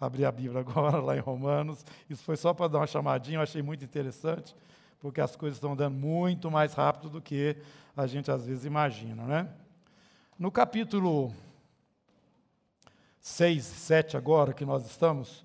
abrir 0.00 0.24
a 0.24 0.32
Bíblia 0.32 0.60
agora, 0.60 1.00
lá 1.02 1.16
em 1.16 1.20
Romanos. 1.20 1.84
Isso 2.08 2.22
foi 2.22 2.36
só 2.36 2.54
para 2.54 2.68
dar 2.68 2.78
uma 2.78 2.86
chamadinha, 2.86 3.38
eu 3.38 3.42
achei 3.42 3.62
muito 3.62 3.84
interessante, 3.84 4.54
porque 5.00 5.20
as 5.20 5.36
coisas 5.36 5.56
estão 5.56 5.72
andando 5.72 5.94
muito 5.94 6.50
mais 6.50 6.74
rápido 6.74 7.10
do 7.10 7.20
que 7.20 7.56
a 7.96 8.06
gente 8.06 8.30
às 8.30 8.46
vezes 8.46 8.64
imagina, 8.64 9.24
né? 9.24 9.48
No 10.38 10.52
capítulo 10.52 11.32
6, 13.20 13.64
7 13.64 14.16
agora, 14.16 14.52
que 14.52 14.64
nós 14.64 14.86
estamos 14.86 15.44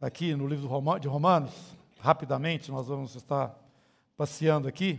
aqui 0.00 0.34
no 0.34 0.46
livro 0.46 0.66
de 0.98 1.08
Romanos, 1.08 1.76
rapidamente, 2.00 2.72
nós 2.72 2.88
vamos 2.88 3.14
estar 3.14 3.54
passeando 4.16 4.66
aqui, 4.66 4.98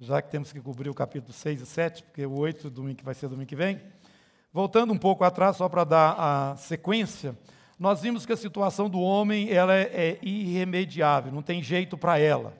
já 0.00 0.20
que 0.20 0.30
temos 0.30 0.52
que 0.52 0.60
cobrir 0.60 0.90
o 0.90 0.94
capítulo 0.94 1.32
6 1.32 1.60
e 1.60 1.66
7, 1.66 2.02
porque 2.02 2.26
o 2.26 2.36
8 2.38 2.68
domingo, 2.68 3.00
vai 3.02 3.14
ser 3.14 3.28
domingo 3.28 3.48
que 3.48 3.56
vem. 3.56 3.80
Voltando 4.52 4.92
um 4.92 4.98
pouco 4.98 5.24
atrás, 5.24 5.56
só 5.56 5.68
para 5.68 5.84
dar 5.84 6.16
a 6.18 6.56
sequência, 6.56 7.36
nós 7.78 8.02
vimos 8.02 8.26
que 8.26 8.32
a 8.32 8.36
situação 8.36 8.90
do 8.90 9.00
homem 9.00 9.50
ela 9.50 9.74
é, 9.74 9.82
é 9.82 10.18
irremediável, 10.20 11.32
não 11.32 11.42
tem 11.42 11.62
jeito 11.62 11.96
para 11.96 12.18
ela. 12.18 12.56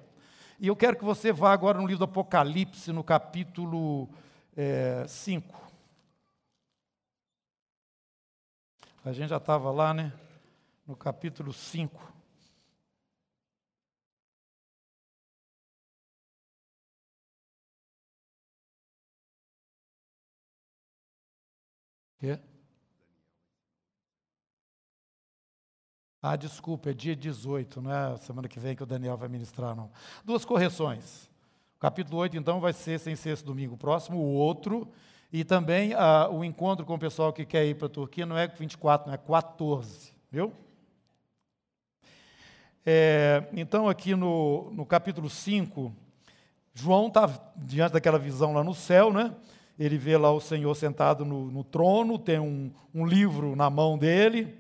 E 0.61 0.69
eu 0.69 0.77
quero 0.77 0.97
que 0.97 1.05
você 1.05 1.33
vá 1.33 1.53
agora 1.53 1.79
no 1.79 1.87
livro 1.87 1.99
do 1.99 2.05
Apocalipse, 2.05 2.93
no 2.93 3.03
capítulo 3.03 4.09
é, 4.57 5.05
5. 5.07 5.59
A 9.05 9.13
gente 9.13 9.31
já 9.31 9.39
estava 9.39 9.71
lá, 9.71 9.93
né? 9.93 10.13
No 10.87 10.97
capítulo 10.97 11.53
5. 11.53 12.13
Quê? 22.21 22.39
Ah, 26.21 26.35
desculpa, 26.35 26.91
é 26.91 26.93
dia 26.93 27.15
18, 27.15 27.81
não 27.81 27.93
é 27.93 28.17
semana 28.17 28.49
que 28.49 28.59
vem 28.59 28.75
que 28.75 28.83
o 28.83 28.87
Daniel 28.87 29.17
vai 29.17 29.29
ministrar, 29.29 29.77
não. 29.77 29.89
Duas 30.25 30.45
correções. 30.45 31.31
O 31.77 31.81
capítulo 31.81 32.19
8, 32.19 32.37
então, 32.37 32.59
vai 32.59 32.73
ser 32.73 32.99
sem 32.99 33.15
ser 33.15 33.31
esse 33.31 33.45
domingo 33.45 33.77
próximo, 33.77 34.19
o 34.19 34.33
outro. 34.33 34.89
E 35.33 35.45
também 35.45 35.95
ah, 35.95 36.29
o 36.29 36.43
encontro 36.43 36.85
com 36.85 36.95
o 36.95 36.99
pessoal 36.99 37.33
que 37.33 37.45
quer 37.45 37.65
ir 37.67 37.77
para 37.77 37.87
a 37.87 37.91
Turquia 37.91 38.27
não 38.27 38.37
é 38.37 38.49
24, 38.49 39.07
não 39.07 39.15
é 39.15 39.19
14, 39.19 40.13
viu? 40.29 40.53
É, 42.85 43.45
então, 43.53 43.89
aqui 43.89 44.17
no, 44.17 44.73
no 44.73 44.85
capítulo 44.85 45.31
5, 45.31 45.95
João 46.75 47.07
está 47.07 47.31
diante 47.55 47.93
daquela 47.93 48.19
visão 48.19 48.53
lá 48.53 48.65
no 48.65 48.75
céu, 48.75 49.13
né? 49.13 49.37
Ele 49.79 49.97
vê 49.97 50.17
lá 50.17 50.33
o 50.33 50.41
Senhor 50.41 50.75
sentado 50.75 51.25
no, 51.25 51.49
no 51.49 51.63
trono, 51.63 52.19
tem 52.19 52.41
um, 52.41 52.73
um 52.93 53.07
livro 53.07 53.55
na 53.55 53.71
mão 53.71 53.97
dele, 53.97 54.59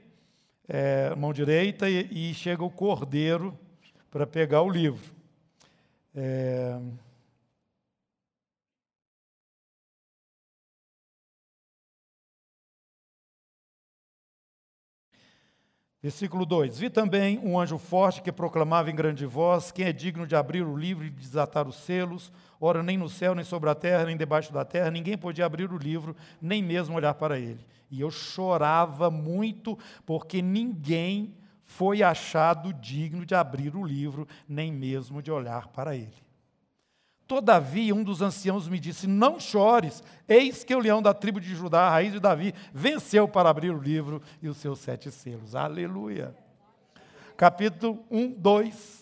é, 0.68 1.14
mão 1.14 1.32
direita, 1.32 1.88
e, 1.88 2.30
e, 2.30 2.34
chega 2.34 2.62
o 2.62 2.70
cordeiro 2.70 3.58
para 4.10 4.26
pegar 4.26 4.62
o 4.62 4.70
livro. 4.70 5.14
É... 6.14 6.78
Versículo 16.00 16.46
2: 16.46 16.78
Vi 16.78 16.90
também 16.90 17.38
um 17.38 17.58
anjo 17.58 17.76
forte 17.76 18.22
que 18.22 18.30
proclamava 18.30 18.90
em 18.90 18.94
grande 18.94 19.26
voz: 19.26 19.72
Quem 19.72 19.86
é 19.86 19.92
digno 19.92 20.26
de 20.26 20.36
abrir 20.36 20.62
o 20.62 20.76
livro 20.76 21.04
e 21.04 21.10
desatar 21.10 21.66
os 21.66 21.76
selos? 21.76 22.32
Ora, 22.60 22.82
nem 22.82 22.96
no 22.96 23.08
céu, 23.08 23.34
nem 23.34 23.44
sobre 23.44 23.68
a 23.68 23.74
terra, 23.74 24.04
nem 24.04 24.16
debaixo 24.16 24.52
da 24.52 24.64
terra, 24.64 24.90
ninguém 24.90 25.18
podia 25.18 25.46
abrir 25.46 25.72
o 25.72 25.78
livro, 25.78 26.14
nem 26.40 26.62
mesmo 26.62 26.96
olhar 26.96 27.14
para 27.14 27.38
ele. 27.38 27.64
E 27.90 28.00
eu 28.00 28.10
chorava 28.10 29.10
muito, 29.10 29.78
porque 30.04 30.42
ninguém 30.42 31.34
foi 31.64 32.02
achado 32.02 32.72
digno 32.72 33.24
de 33.24 33.34
abrir 33.34 33.76
o 33.76 33.84
livro, 33.84 34.26
nem 34.48 34.72
mesmo 34.72 35.22
de 35.22 35.30
olhar 35.30 35.68
para 35.68 35.94
ele. 35.94 36.28
Todavia, 37.26 37.94
um 37.94 38.02
dos 38.02 38.22
anciãos 38.22 38.66
me 38.66 38.80
disse: 38.80 39.06
Não 39.06 39.38
chores, 39.38 40.02
eis 40.26 40.64
que 40.64 40.74
o 40.74 40.78
leão 40.78 41.02
da 41.02 41.12
tribo 41.12 41.38
de 41.38 41.54
Judá, 41.54 41.82
a 41.82 41.90
raiz 41.90 42.10
de 42.10 42.18
Davi, 42.18 42.54
venceu 42.72 43.28
para 43.28 43.50
abrir 43.50 43.70
o 43.70 43.78
livro 43.78 44.22
e 44.40 44.48
os 44.48 44.56
seus 44.56 44.78
sete 44.78 45.10
selos. 45.10 45.54
Aleluia. 45.54 46.34
Capítulo 47.36 48.02
1, 48.10 48.32
2, 48.32 48.97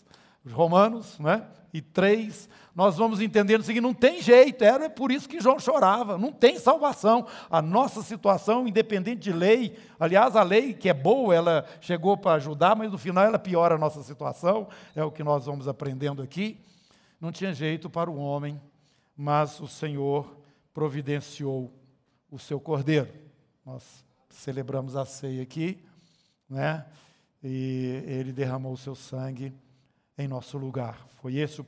Romanos, 0.53 1.19
né? 1.19 1.47
E 1.73 1.83
3, 1.83 2.49
nós 2.75 2.97
vamos 2.97 3.21
entendendo 3.21 3.61
o 3.61 3.65
seguinte: 3.65 3.83
não 3.83 3.93
tem 3.93 4.23
jeito, 4.23 4.65
era 4.65 4.89
por 4.89 5.11
isso 5.11 5.29
que 5.29 5.41
João 5.41 5.59
chorava, 5.59 6.17
não 6.17 6.33
tem 6.33 6.59
salvação. 6.59 7.27
A 7.51 7.61
nossa 7.61 8.03
situação, 8.03 8.67
independente 8.67 9.21
de 9.21 9.33
lei, 9.33 9.77
aliás, 9.99 10.37
a 10.37 10.43
lei 10.43 10.73
que 10.73 10.89
é 10.89 10.95
boa, 10.95 11.35
ela 11.35 11.67
chegou 11.81 12.17
para 12.17 12.37
ajudar, 12.37 12.77
mas 12.77 12.91
no 12.91 12.99
final 12.99 13.25
ela 13.25 13.39
piora 13.39 13.75
a 13.75 13.79
nossa 13.79 14.03
situação, 14.03 14.69
é 14.95 15.05
o 15.05 15.11
que 15.11 15.23
nós 15.23 15.47
vamos 15.47 15.69
aprendendo 15.69 16.23
aqui. 16.23 16.59
Não 17.21 17.33
tinha 17.33 17.53
jeito 17.53 17.91
para 17.91 18.11
o 18.11 18.19
homem, 18.19 18.61
mas 19.17 19.61
o 19.61 19.67
Senhor 19.67 20.37
providenciou 20.73 21.73
o 22.31 22.39
seu 22.39 22.61
cordeiro. 22.61 23.13
Nós 23.65 24.05
celebramos 24.29 24.97
a 24.97 25.05
ceia 25.05 25.43
aqui, 25.43 25.83
né? 26.49 26.87
E 27.43 28.03
ele 28.07 28.33
derramou 28.33 28.73
o 28.73 28.77
seu 28.77 28.95
sangue 28.95 29.53
em 30.19 30.27
nosso 30.27 30.59
lugar. 30.59 31.07
Foi 31.21 31.37
esse 31.37 31.61
o 31.61 31.67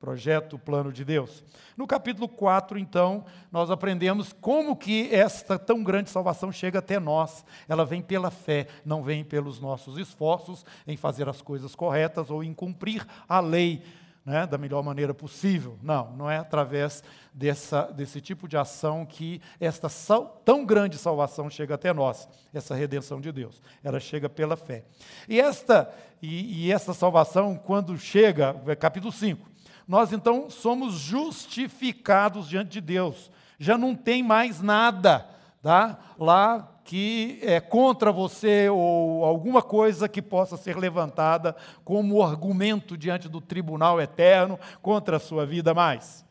projeto, 0.00 0.54
o 0.54 0.58
plano 0.58 0.90
de 0.90 1.04
Deus. 1.04 1.44
No 1.76 1.86
capítulo 1.86 2.26
4, 2.26 2.78
então, 2.78 3.24
nós 3.52 3.70
aprendemos 3.70 4.32
como 4.32 4.74
que 4.74 5.14
esta 5.14 5.58
tão 5.58 5.84
grande 5.84 6.08
salvação 6.08 6.50
chega 6.50 6.78
até 6.78 6.98
nós. 6.98 7.44
Ela 7.68 7.84
vem 7.84 8.00
pela 8.00 8.30
fé, 8.30 8.66
não 8.84 9.02
vem 9.02 9.22
pelos 9.22 9.60
nossos 9.60 9.98
esforços 9.98 10.64
em 10.86 10.96
fazer 10.96 11.28
as 11.28 11.42
coisas 11.42 11.74
corretas 11.74 12.30
ou 12.30 12.42
em 12.42 12.54
cumprir 12.54 13.06
a 13.28 13.40
lei 13.40 13.82
né, 14.24 14.46
da 14.46 14.58
melhor 14.58 14.82
maneira 14.82 15.14
possível. 15.14 15.78
Não, 15.82 16.10
não 16.16 16.30
é 16.30 16.38
através 16.38 17.02
dessa, 17.32 17.82
desse 17.84 18.20
tipo 18.20 18.46
de 18.46 18.56
ação 18.56 19.06
que 19.06 19.40
esta 19.58 19.88
sal, 19.88 20.40
tão 20.44 20.64
grande 20.64 20.98
salvação 20.98 21.48
chega 21.48 21.74
até 21.74 21.92
nós, 21.92 22.28
essa 22.52 22.74
redenção 22.74 23.20
de 23.20 23.32
Deus. 23.32 23.62
Ela 23.82 24.00
chega 24.00 24.28
pela 24.28 24.56
fé. 24.56 24.84
E 25.28 25.40
esta, 25.40 25.92
e, 26.20 26.66
e 26.66 26.72
essa 26.72 26.92
salvação, 26.92 27.56
quando 27.56 27.96
chega, 27.98 28.60
é 28.66 28.76
capítulo 28.76 29.12
5, 29.12 29.48
nós 29.86 30.12
então 30.12 30.48
somos 30.50 30.94
justificados 30.94 32.48
diante 32.48 32.70
de 32.70 32.80
Deus. 32.80 33.30
Já 33.58 33.76
não 33.76 33.94
tem 33.94 34.22
mais 34.22 34.60
nada 34.60 35.26
tá? 35.62 35.98
lá 36.18 36.79
que 36.90 37.38
é 37.42 37.60
contra 37.60 38.10
você 38.10 38.68
ou 38.68 39.24
alguma 39.24 39.62
coisa 39.62 40.08
que 40.08 40.20
possa 40.20 40.56
ser 40.56 40.76
levantada 40.76 41.54
como 41.84 42.20
argumento 42.20 42.98
diante 42.98 43.28
do 43.28 43.40
tribunal 43.40 44.00
eterno 44.00 44.58
contra 44.82 45.18
a 45.18 45.20
sua 45.20 45.46
vida 45.46 45.72
mais. 45.72 46.26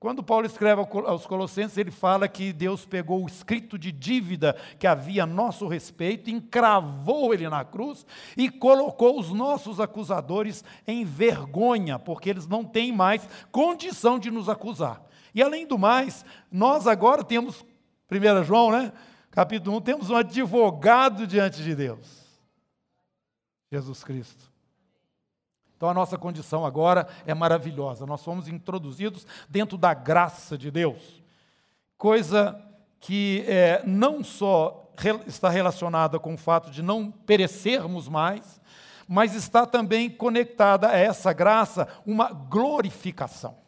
Quando 0.00 0.20
Paulo 0.20 0.46
escreve 0.46 0.84
aos 1.06 1.26
Colossenses, 1.26 1.78
ele 1.78 1.92
fala 1.92 2.26
que 2.26 2.52
Deus 2.52 2.84
pegou 2.84 3.22
o 3.22 3.28
escrito 3.28 3.78
de 3.78 3.92
dívida 3.92 4.56
que 4.80 4.86
havia 4.86 5.22
a 5.22 5.26
nosso 5.26 5.68
respeito, 5.68 6.28
encravou 6.28 7.32
ele 7.32 7.48
na 7.48 7.64
cruz 7.64 8.04
e 8.36 8.50
colocou 8.50 9.16
os 9.16 9.32
nossos 9.32 9.78
acusadores 9.78 10.64
em 10.88 11.04
vergonha, 11.04 12.00
porque 12.00 12.30
eles 12.30 12.48
não 12.48 12.64
têm 12.64 12.90
mais 12.90 13.28
condição 13.52 14.18
de 14.18 14.28
nos 14.28 14.48
acusar. 14.48 15.00
E 15.32 15.40
além 15.40 15.64
do 15.64 15.78
mais, 15.78 16.24
nós 16.50 16.88
agora 16.88 17.22
temos, 17.22 17.64
1 18.10 18.42
João, 18.42 18.72
né? 18.72 18.92
Capítulo 19.38 19.76
1, 19.76 19.80
temos 19.82 20.10
um 20.10 20.16
advogado 20.16 21.24
diante 21.24 21.62
de 21.62 21.72
Deus. 21.72 22.26
Jesus 23.70 24.02
Cristo. 24.02 24.50
Então 25.76 25.88
a 25.88 25.94
nossa 25.94 26.18
condição 26.18 26.66
agora 26.66 27.06
é 27.24 27.32
maravilhosa. 27.32 28.04
Nós 28.04 28.24
fomos 28.24 28.48
introduzidos 28.48 29.24
dentro 29.48 29.78
da 29.78 29.94
graça 29.94 30.58
de 30.58 30.72
Deus. 30.72 31.22
Coisa 31.96 32.60
que 32.98 33.44
é, 33.46 33.80
não 33.86 34.24
só 34.24 34.92
está 35.24 35.48
relacionada 35.48 36.18
com 36.18 36.34
o 36.34 36.36
fato 36.36 36.68
de 36.68 36.82
não 36.82 37.08
perecermos 37.08 38.08
mais, 38.08 38.60
mas 39.06 39.36
está 39.36 39.64
também 39.64 40.10
conectada 40.10 40.88
a 40.88 40.96
essa 40.96 41.32
graça 41.32 41.86
uma 42.04 42.32
glorificação. 42.32 43.67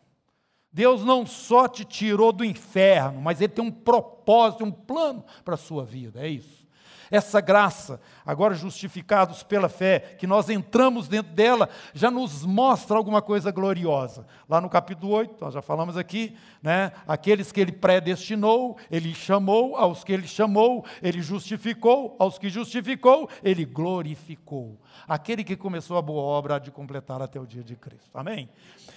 Deus 0.72 1.04
não 1.04 1.26
só 1.26 1.66
te 1.66 1.84
tirou 1.84 2.32
do 2.32 2.44
inferno, 2.44 3.20
mas 3.20 3.40
Ele 3.40 3.52
tem 3.52 3.64
um 3.64 3.70
propósito, 3.70 4.64
um 4.64 4.70
plano 4.70 5.24
para 5.44 5.54
a 5.54 5.58
sua 5.58 5.84
vida, 5.84 6.20
é 6.20 6.28
isso. 6.28 6.66
Essa 7.10 7.40
graça, 7.40 8.00
agora 8.24 8.54
justificados 8.54 9.42
pela 9.42 9.68
fé, 9.68 10.16
que 10.18 10.26
nós 10.26 10.48
entramos 10.48 11.08
dentro 11.08 11.32
dela, 11.32 11.68
já 11.92 12.08
nos 12.10 12.44
mostra 12.44 12.96
alguma 12.96 13.20
coisa 13.20 13.50
gloriosa. 13.50 14.24
Lá 14.48 14.60
no 14.60 14.68
capítulo 14.68 15.12
8, 15.14 15.36
nós 15.40 15.52
já 15.52 15.60
falamos 15.60 15.96
aqui, 15.96 16.36
né? 16.62 16.92
Aqueles 17.08 17.50
que 17.50 17.60
ele 17.60 17.72
predestinou, 17.72 18.76
ele 18.88 19.12
chamou, 19.12 19.76
aos 19.76 20.04
que 20.04 20.12
ele 20.12 20.28
chamou, 20.28 20.84
ele 21.02 21.20
justificou, 21.20 22.14
aos 22.16 22.38
que 22.38 22.48
justificou, 22.48 23.28
ele 23.42 23.64
glorificou. 23.64 24.78
Aquele 25.08 25.42
que 25.42 25.56
começou 25.56 25.98
a 25.98 26.02
boa 26.02 26.22
obra 26.22 26.56
há 26.56 26.58
de 26.60 26.70
completar 26.70 27.20
até 27.20 27.40
o 27.40 27.46
dia 27.46 27.64
de 27.64 27.74
Cristo. 27.74 28.10
Amém? 28.14 28.48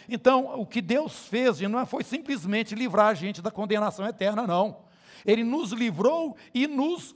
Então, 0.07 0.60
o 0.60 0.68
que 0.68 0.81
Deus 0.81 1.27
fez 1.27 1.60
não 1.62 1.83
foi 1.88 2.04
simplesmente 2.04 2.75
livrar 2.75 3.07
a 3.07 3.13
gente 3.15 3.42
da 3.42 3.50
condenação 3.50 4.06
eterna, 4.06 4.45
não. 4.45 4.77
Ele 5.25 5.44
nos 5.44 5.71
livrou 5.71 6.36
e 6.54 6.68
nos 6.68 7.15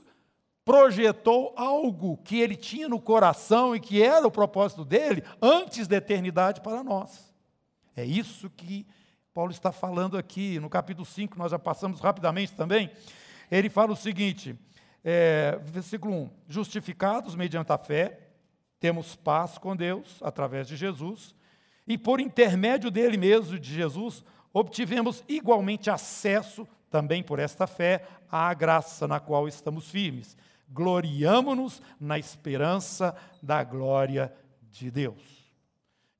projetou 0.68 1.54
algo 1.56 2.18
que 2.18 2.38
ele 2.38 2.54
tinha 2.54 2.90
no 2.90 3.00
coração 3.00 3.74
e 3.74 3.80
que 3.80 4.02
era 4.02 4.26
o 4.26 4.30
propósito 4.30 4.84
dele 4.84 5.24
antes 5.40 5.88
da 5.88 5.96
eternidade 5.96 6.60
para 6.60 6.84
nós. 6.84 7.32
É 7.96 8.04
isso 8.04 8.50
que 8.50 8.86
Paulo 9.32 9.50
está 9.50 9.72
falando 9.72 10.18
aqui. 10.18 10.60
No 10.60 10.68
capítulo 10.68 11.06
5, 11.06 11.38
nós 11.38 11.52
já 11.52 11.58
passamos 11.58 12.00
rapidamente 12.00 12.52
também. 12.52 12.90
Ele 13.50 13.70
fala 13.70 13.94
o 13.94 13.96
seguinte, 13.96 14.54
é, 15.02 15.58
versículo 15.64 16.14
1: 16.14 16.30
Justificados 16.46 17.34
mediante 17.34 17.72
a 17.72 17.78
fé, 17.78 18.28
temos 18.78 19.16
paz 19.16 19.56
com 19.56 19.74
Deus 19.74 20.18
através 20.20 20.68
de 20.68 20.76
Jesus, 20.76 21.34
e 21.86 21.96
por 21.96 22.20
intermédio 22.20 22.90
dele 22.90 23.16
mesmo, 23.16 23.58
de 23.58 23.74
Jesus, 23.74 24.22
obtivemos 24.52 25.24
igualmente 25.26 25.88
acesso, 25.88 26.68
também 26.90 27.22
por 27.22 27.38
esta 27.38 27.66
fé, 27.66 28.06
à 28.30 28.52
graça 28.52 29.08
na 29.08 29.18
qual 29.18 29.48
estamos 29.48 29.88
firmes 29.88 30.36
gloriamo-nos 30.68 31.80
na 31.98 32.18
esperança 32.18 33.14
da 33.42 33.64
glória 33.64 34.32
de 34.70 34.90
Deus. 34.90 35.38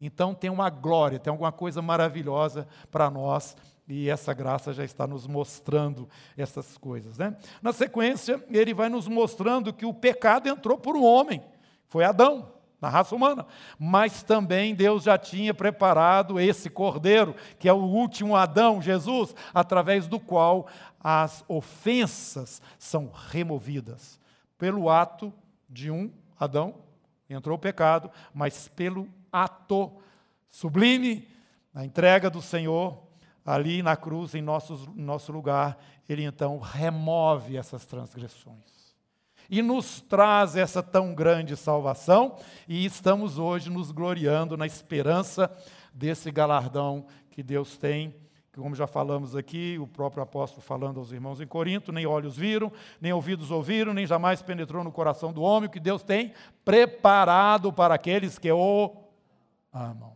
Então 0.01 0.35
tem 0.35 0.49
uma 0.49 0.71
glória, 0.71 1.19
tem 1.19 1.31
alguma 1.31 1.53
coisa 1.53 1.83
maravilhosa 1.83 2.67
para 2.91 3.11
nós 3.11 3.57
e 3.89 4.09
essa 4.09 4.33
graça 4.33 4.73
já 4.73 4.85
está 4.85 5.07
nos 5.07 5.27
mostrando 5.27 6.09
essas 6.37 6.77
coisas. 6.79 7.19
Né? 7.19 7.37
Na 7.63 7.73
sequência, 7.73 8.45
ele 8.51 8.75
vai 8.75 8.89
nos 8.89 9.09
mostrando 9.09 9.73
que 9.73 9.87
o 9.87 9.95
pecado 9.95 10.49
entrou 10.49 10.79
por 10.79 10.97
um 10.97 11.05
homem, 11.05 11.43
foi 11.89 12.05
Adão, 12.05 12.53
na 12.81 12.89
raça 12.89 13.15
humana. 13.15 13.47
Mas 13.79 14.23
também 14.23 14.75
Deus 14.75 15.03
já 15.03 15.19
tinha 15.19 15.53
preparado 15.53 16.39
esse 16.39 16.71
cordeiro, 16.71 17.35
que 17.59 17.69
é 17.69 17.73
o 17.73 17.83
último 17.83 18.37
Adão, 18.37 18.81
Jesus, 18.81 19.35
através 19.53 20.07
do 20.07 20.21
qual 20.21 20.69
as 21.01 21.45
ofensas 21.49 22.63
são 22.79 23.11
removidas 23.31 24.19
pelo 24.59 24.91
ato 24.91 25.33
de 25.69 25.91
um 25.91 26.13
Adão, 26.39 26.75
entrou 27.31 27.57
o 27.57 27.61
pecado, 27.61 28.11
mas 28.35 28.69
pelo 28.69 29.09
ato 29.33 29.93
sublime, 30.51 31.27
a 31.75 31.85
entrega 31.85 32.29
do 32.29 32.43
Senhor 32.43 33.03
ali 33.45 33.83
na 33.83 33.97
cruz, 33.97 34.35
em 34.35 34.43
nosso, 34.43 34.93
nosso 34.95 35.33
lugar, 35.33 35.79
ele 36.09 36.25
então 36.25 36.59
remove 36.59 37.57
essas 37.57 37.87
transgressões. 37.87 38.95
E 39.49 39.63
nos 39.63 40.03
traz 40.03 40.57
essa 40.57 40.83
tão 40.83 41.15
grande 41.15 41.57
salvação, 41.57 42.37
e 42.69 42.85
estamos 42.85 43.39
hoje 43.39 43.71
nos 43.71 43.91
gloriando 43.91 44.57
na 44.57 44.67
esperança 44.67 45.51
desse 45.95 46.31
galardão 46.31 47.07
que 47.31 47.43
Deus 47.43 47.79
tem 47.79 48.15
como 48.63 48.75
já 48.75 48.87
falamos 48.87 49.37
aqui, 49.37 49.79
o 49.81 49.87
próprio 49.87 50.23
apóstolo 50.23 50.61
falando 50.61 50.99
aos 50.99 51.13
irmãos 51.13 51.41
em 51.41 51.47
Corinto, 51.47 51.93
nem 51.93 52.07
olhos 52.07 52.37
viram, 52.37 52.73
nem 53.01 53.13
ouvidos 53.13 53.51
ouviram, 53.51 53.95
nem 53.95 54.07
jamais 54.07 54.43
penetrou 54.43 54.83
no 54.83 54.91
coração 54.91 55.33
do 55.33 55.43
homem 55.43 55.69
o 55.69 55.71
que 55.71 55.79
Deus 55.79 56.03
tem 56.03 56.33
preparado 56.65 57.73
para 57.73 57.95
aqueles 57.95 58.39
que 58.39 58.51
o 58.51 58.97
amam. 59.73 60.11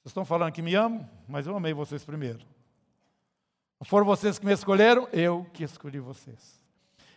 Vocês 0.00 0.06
estão 0.06 0.24
falando 0.24 0.52
que 0.52 0.62
me 0.62 0.74
amam, 0.74 1.08
mas 1.28 1.46
eu 1.46 1.54
amei 1.54 1.74
vocês 1.74 2.04
primeiro. 2.04 2.40
Foram 3.82 4.06
vocês 4.06 4.38
que 4.38 4.46
me 4.46 4.52
escolheram, 4.52 5.06
eu 5.12 5.46
que 5.52 5.62
escolhi 5.62 6.00
vocês. 6.00 6.58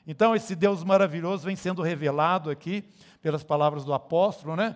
Então, 0.06 0.36
esse 0.36 0.56
Deus 0.56 0.84
maravilhoso 0.84 1.46
vem 1.46 1.56
sendo 1.56 1.82
revelado 1.82 2.50
aqui 2.50 2.84
pelas 3.22 3.44
palavras 3.44 3.86
do 3.86 3.94
apóstolo, 3.94 4.56
né? 4.56 4.76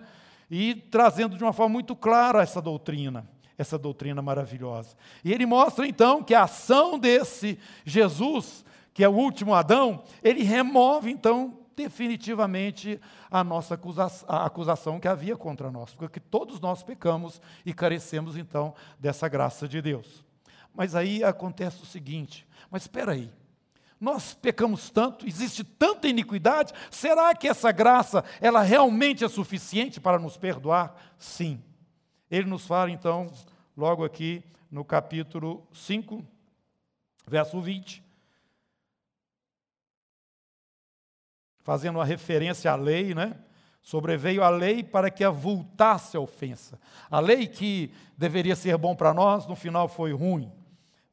E 0.50 0.74
trazendo 0.74 1.36
de 1.36 1.44
uma 1.44 1.52
forma 1.52 1.74
muito 1.74 1.94
clara 1.94 2.42
essa 2.42 2.62
doutrina 2.62 3.28
essa 3.58 3.78
doutrina 3.78 4.20
maravilhosa. 4.20 4.96
E 5.24 5.32
ele 5.32 5.46
mostra 5.46 5.86
então 5.86 6.22
que 6.22 6.34
a 6.34 6.44
ação 6.44 6.98
desse 6.98 7.58
Jesus, 7.84 8.64
que 8.92 9.02
é 9.02 9.08
o 9.08 9.14
último 9.14 9.54
Adão, 9.54 10.02
ele 10.22 10.42
remove 10.42 11.10
então 11.10 11.58
definitivamente 11.76 12.98
a 13.30 13.44
nossa 13.44 13.74
acusação, 13.74 14.26
a 14.28 14.46
acusação 14.46 14.98
que 14.98 15.06
havia 15.06 15.36
contra 15.36 15.70
nós, 15.70 15.94
porque 15.94 16.18
todos 16.18 16.58
nós 16.58 16.82
pecamos 16.82 17.40
e 17.64 17.74
carecemos 17.74 18.36
então 18.36 18.74
dessa 18.98 19.28
graça 19.28 19.68
de 19.68 19.82
Deus. 19.82 20.24
Mas 20.74 20.94
aí 20.94 21.22
acontece 21.22 21.82
o 21.82 21.86
seguinte: 21.86 22.46
mas 22.70 22.82
espera 22.82 23.12
aí. 23.12 23.30
Nós 23.98 24.34
pecamos 24.34 24.90
tanto, 24.90 25.26
existe 25.26 25.64
tanta 25.64 26.06
iniquidade, 26.06 26.72
será 26.90 27.34
que 27.34 27.48
essa 27.48 27.72
graça 27.72 28.22
ela 28.42 28.60
realmente 28.60 29.24
é 29.24 29.28
suficiente 29.28 29.98
para 29.98 30.18
nos 30.18 30.36
perdoar? 30.36 30.94
Sim. 31.18 31.62
Ele 32.30 32.48
nos 32.48 32.66
fala 32.66 32.90
então, 32.90 33.30
logo 33.76 34.04
aqui 34.04 34.42
no 34.70 34.84
capítulo 34.84 35.66
5, 35.72 36.24
verso 37.26 37.60
20, 37.60 38.04
fazendo 41.62 41.96
uma 41.96 42.04
referência 42.04 42.70
à 42.70 42.76
lei, 42.76 43.14
né? 43.14 43.36
Sobreveio 43.82 44.42
a 44.42 44.48
lei 44.48 44.82
para 44.82 45.10
que 45.10 45.22
avultasse 45.22 46.16
a 46.16 46.20
ofensa. 46.20 46.80
A 47.08 47.20
lei 47.20 47.46
que 47.46 47.92
deveria 48.16 48.56
ser 48.56 48.76
bom 48.76 48.96
para 48.96 49.14
nós, 49.14 49.46
no 49.46 49.54
final 49.54 49.88
foi 49.88 50.12
ruim. 50.12 50.50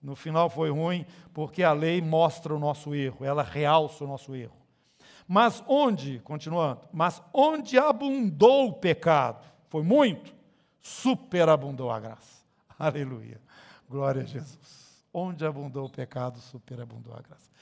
No 0.02 0.16
final 0.16 0.50
foi 0.50 0.70
ruim 0.70 1.06
porque 1.34 1.64
a 1.64 1.72
lei 1.72 2.02
mostra 2.02 2.54
o 2.54 2.60
nosso 2.60 2.94
erro, 2.94 3.24
ela 3.24 3.42
realça 3.42 4.04
o 4.04 4.08
nosso 4.08 4.36
erro. 4.36 4.58
Mas 5.28 5.64
onde, 5.68 6.20
continuando, 6.20 6.82
mas 6.92 7.22
onde 7.34 7.78
abundou 7.78 8.70
o 8.70 8.74
pecado, 8.74 9.46
foi 9.70 9.82
muito, 9.82 10.36
superabundou 10.84 11.90
a 11.90 12.00
graça. 12.00 12.44
Aleluia. 12.78 13.40
Glória 13.90 14.22
a 14.22 14.26
Jesus. 14.26 14.84
Onde 15.14 15.46
abundou 15.46 15.86
o 15.86 15.90
pecado, 15.90 16.40
superabundou 16.40 17.14
a 17.14 17.22
graça. 17.22 17.54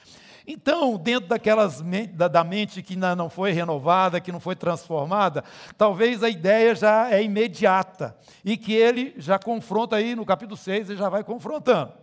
Então, 0.48 0.98
dentro 0.98 1.30
daquelas 1.30 1.84
da, 2.14 2.28
da 2.28 2.44
mente 2.44 2.82
que 2.82 2.94
ainda 2.94 3.16
não 3.16 3.30
foi 3.30 3.52
renovada, 3.52 4.20
que 4.20 4.32
não 4.32 4.40
foi 4.40 4.56
transformada, 4.56 5.44
talvez 5.78 6.24
a 6.24 6.30
ideia 6.30 6.74
já 6.74 7.12
é 7.12 7.22
imediata 7.22 8.18
e 8.44 8.58
que 8.58 8.74
ele 8.74 9.14
já 9.18 9.38
confronta 9.38 9.98
aí 9.98 10.16
no 10.16 10.26
capítulo 10.26 10.58
6, 10.58 10.90
ele 10.90 10.98
já 10.98 11.10
vai 11.10 11.24
confrontando. 11.24 11.94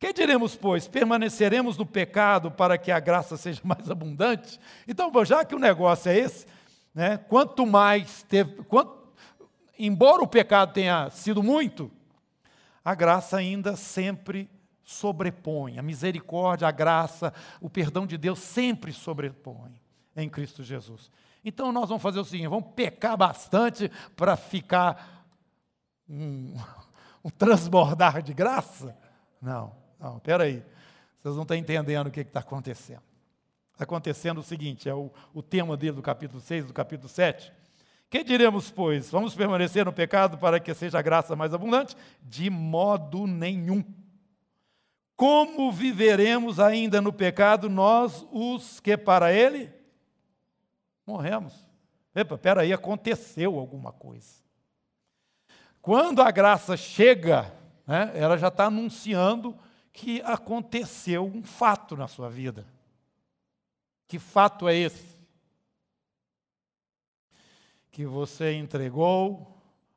Que 0.00 0.12
diremos, 0.12 0.56
pois? 0.56 0.88
Permaneceremos 0.88 1.76
no 1.76 1.84
pecado 1.84 2.50
para 2.50 2.78
que 2.78 2.90
a 2.90 2.98
graça 2.98 3.36
seja 3.36 3.60
mais 3.64 3.88
abundante? 3.90 4.58
Então, 4.88 5.12
já 5.24 5.44
que 5.44 5.54
o 5.54 5.58
negócio 5.58 6.10
é 6.10 6.18
esse, 6.18 6.46
né, 6.94 7.18
quanto 7.18 7.66
mais 7.66 8.22
teve, 8.24 8.62
quanto, 8.64 8.99
embora 9.86 10.22
o 10.22 10.28
pecado 10.28 10.72
tenha 10.72 11.08
sido 11.10 11.42
muito, 11.42 11.90
a 12.84 12.94
graça 12.94 13.36
ainda 13.36 13.76
sempre 13.76 14.50
sobrepõe. 14.82 15.78
A 15.78 15.82
misericórdia, 15.82 16.66
a 16.66 16.72
graça, 16.72 17.32
o 17.60 17.70
perdão 17.70 18.06
de 18.06 18.18
Deus 18.18 18.38
sempre 18.40 18.92
sobrepõe 18.92 19.80
em 20.16 20.28
Cristo 20.28 20.62
Jesus. 20.62 21.10
Então 21.44 21.72
nós 21.72 21.88
vamos 21.88 22.02
fazer 22.02 22.18
o 22.18 22.24
seguinte: 22.24 22.48
vamos 22.48 22.72
pecar 22.74 23.16
bastante 23.16 23.90
para 24.16 24.36
ficar 24.36 25.26
um, 26.08 26.54
um, 27.24 27.30
transbordar 27.30 28.22
de 28.22 28.34
graça? 28.34 28.96
Não, 29.40 29.74
não, 29.98 30.18
peraí. 30.18 30.62
Vocês 31.22 31.34
não 31.36 31.42
estão 31.42 31.56
entendendo 31.56 32.08
o 32.08 32.10
que 32.10 32.20
está 32.20 32.40
acontecendo. 32.40 33.02
Está 33.72 33.84
acontecendo 33.84 34.38
o 34.38 34.42
seguinte: 34.42 34.88
é 34.88 34.94
o, 34.94 35.10
o 35.32 35.42
tema 35.42 35.76
dele 35.76 35.96
do 35.96 36.02
capítulo 36.02 36.40
6, 36.40 36.66
do 36.66 36.72
capítulo 36.72 37.08
7. 37.08 37.52
Que 38.10 38.24
diremos, 38.24 38.72
pois? 38.72 39.08
Vamos 39.08 39.36
permanecer 39.36 39.84
no 39.84 39.92
pecado 39.92 40.36
para 40.36 40.58
que 40.58 40.74
seja 40.74 40.98
a 40.98 41.02
graça 41.02 41.36
mais 41.36 41.54
abundante? 41.54 41.96
De 42.20 42.50
modo 42.50 43.24
nenhum. 43.24 43.84
Como 45.14 45.70
viveremos 45.70 46.58
ainda 46.58 47.00
no 47.00 47.12
pecado 47.12 47.70
nós, 47.70 48.26
os 48.32 48.80
que 48.80 48.96
para 48.96 49.32
ele 49.32 49.72
morremos? 51.06 51.54
Epa, 52.12 52.36
peraí, 52.36 52.72
aconteceu 52.72 53.56
alguma 53.56 53.92
coisa. 53.92 54.40
Quando 55.80 56.20
a 56.20 56.32
graça 56.32 56.76
chega, 56.76 57.54
né, 57.86 58.10
ela 58.14 58.36
já 58.36 58.48
está 58.48 58.64
anunciando 58.64 59.56
que 59.92 60.20
aconteceu 60.22 61.24
um 61.24 61.44
fato 61.44 61.96
na 61.96 62.08
sua 62.08 62.28
vida. 62.28 62.66
Que 64.08 64.18
fato 64.18 64.68
é 64.68 64.74
esse? 64.74 65.19
Que 67.90 68.04
você 68.04 68.54
entregou 68.54 69.56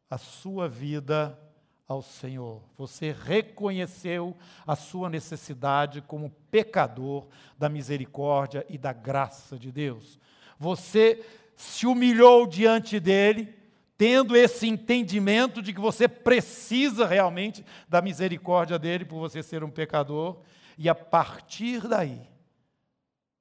a 0.09 0.17
sua 0.17 0.67
vida 0.67 1.39
ao 1.87 2.01
Senhor. 2.01 2.61
Você 2.77 3.11
reconheceu 3.11 4.35
a 4.65 4.75
sua 4.75 5.09
necessidade 5.09 6.01
como 6.01 6.29
pecador 6.49 7.27
da 7.57 7.69
misericórdia 7.69 8.65
e 8.69 8.77
da 8.77 8.93
graça 8.93 9.57
de 9.57 9.71
Deus. 9.71 10.19
Você 10.59 11.23
se 11.55 11.85
humilhou 11.85 12.47
diante 12.47 12.99
dele, 12.99 13.53
tendo 13.97 14.35
esse 14.35 14.67
entendimento 14.67 15.61
de 15.61 15.71
que 15.73 15.79
você 15.79 16.07
precisa 16.07 17.05
realmente 17.05 17.63
da 17.87 18.01
misericórdia 18.01 18.79
dele 18.79 19.05
por 19.05 19.19
você 19.19 19.43
ser 19.43 19.63
um 19.63 19.69
pecador, 19.69 20.41
e 20.77 20.89
a 20.89 20.95
partir 20.95 21.87
daí 21.87 22.21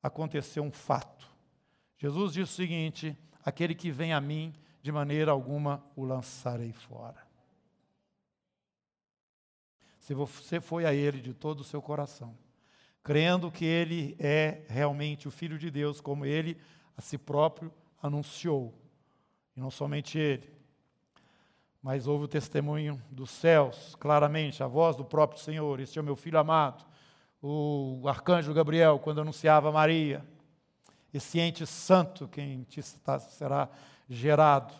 aconteceu 0.02 0.62
um 0.62 0.70
fato. 0.70 1.26
Jesus 1.96 2.32
disse 2.32 2.52
o 2.52 2.56
seguinte: 2.56 3.16
aquele 3.44 3.74
que 3.74 3.90
vem 3.90 4.12
a 4.12 4.20
mim, 4.20 4.54
de 4.82 4.90
maneira 4.90 5.30
alguma 5.30 5.84
o 5.94 6.04
lançarei 6.04 6.72
fora. 6.72 7.26
Se 9.98 10.14
você 10.14 10.60
foi 10.60 10.84
a 10.84 10.92
Ele 10.92 11.20
de 11.20 11.32
todo 11.32 11.60
o 11.60 11.64
seu 11.64 11.80
coração, 11.80 12.36
crendo 13.02 13.50
que 13.50 13.64
ele 13.64 14.16
é 14.18 14.64
realmente 14.68 15.26
o 15.26 15.30
Filho 15.30 15.58
de 15.58 15.70
Deus, 15.70 16.00
como 16.00 16.24
ele 16.24 16.56
a 16.96 17.00
si 17.00 17.18
próprio 17.18 17.72
anunciou. 18.00 18.74
E 19.56 19.60
não 19.60 19.70
somente 19.70 20.18
ele, 20.18 20.50
mas 21.82 22.06
houve 22.06 22.24
o 22.24 22.28
testemunho 22.28 23.02
dos 23.10 23.30
céus, 23.30 23.94
claramente, 23.96 24.62
a 24.62 24.66
voz 24.66 24.96
do 24.96 25.04
próprio 25.04 25.40
Senhor: 25.40 25.80
Este 25.80 25.98
é 25.98 26.02
o 26.02 26.04
meu 26.04 26.16
filho 26.16 26.38
amado. 26.38 26.84
O 27.42 28.04
arcanjo 28.06 28.54
Gabriel, 28.54 29.00
quando 29.00 29.20
anunciava 29.20 29.72
Maria, 29.72 30.24
esse 31.12 31.38
ente 31.38 31.66
santo 31.66 32.26
que 32.28 32.40
em 32.40 32.62
ti 32.62 32.82
será 32.82 33.68
gerado. 34.08 34.74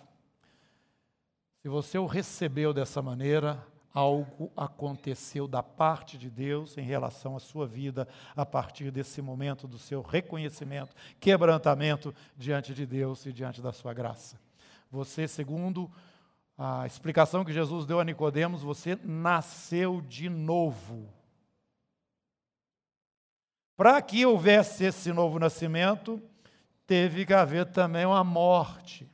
Se 1.61 1.69
você 1.69 1.99
o 1.99 2.07
recebeu 2.07 2.73
dessa 2.73 3.01
maneira, 3.01 3.65
algo 3.93 4.51
aconteceu 4.57 5.47
da 5.47 5.63
parte 5.63 6.17
de 6.17 6.31
Deus 6.31 6.79
em 6.79 6.83
relação 6.83 7.37
à 7.37 7.41
sua 7.41 7.67
vida 7.67 8.09
a 8.35 8.45
partir 8.45 8.91
desse 8.91 9.21
momento 9.21 9.69
do 9.69 9.79
seu 9.79 10.01
reconhecimento, 10.01 10.97
quebrantamento 11.21 12.15
diante 12.37 12.75
de 12.75 12.87
Deus 12.87 13.27
e 13.27 13.33
diante 13.33 13.61
da 13.61 13.73
sua 13.73 13.93
graça. 13.93 14.41
Você, 14.91 15.29
segundo 15.29 15.91
a 16.57 16.87
explicação 16.87 17.45
que 17.45 17.53
Jesus 17.53 17.87
deu 17.87 18.01
a 18.01 18.05
Nicodemos, 18.05 18.63
você 18.63 18.99
nasceu 19.05 20.01
de 20.01 20.29
novo. 20.29 21.09
Para 23.83 24.01
que 24.01 24.25
houvesse 24.25 24.85
esse 24.85 25.13
novo 25.13 25.41
nascimento, 25.41 26.23
teve 26.87 27.27
que 27.27 27.35
haver 27.35 27.67
também 27.67 28.07
uma 28.07 28.23
morte. 28.23 29.11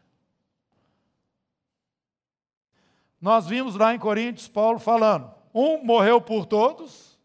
Nós 3.18 3.46
vimos 3.46 3.76
lá 3.76 3.94
em 3.94 3.98
Coríntios 3.98 4.46
Paulo 4.46 4.78
falando: 4.78 5.32
um 5.54 5.82
morreu 5.82 6.20
por 6.20 6.44
todos, 6.44 7.18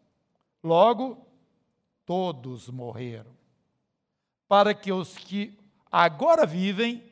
logo 0.62 1.28
todos 2.06 2.70
morreram. 2.70 3.36
Para 4.48 4.72
que 4.72 4.90
os 4.90 5.14
que 5.14 5.54
agora 5.92 6.46
vivem 6.46 7.02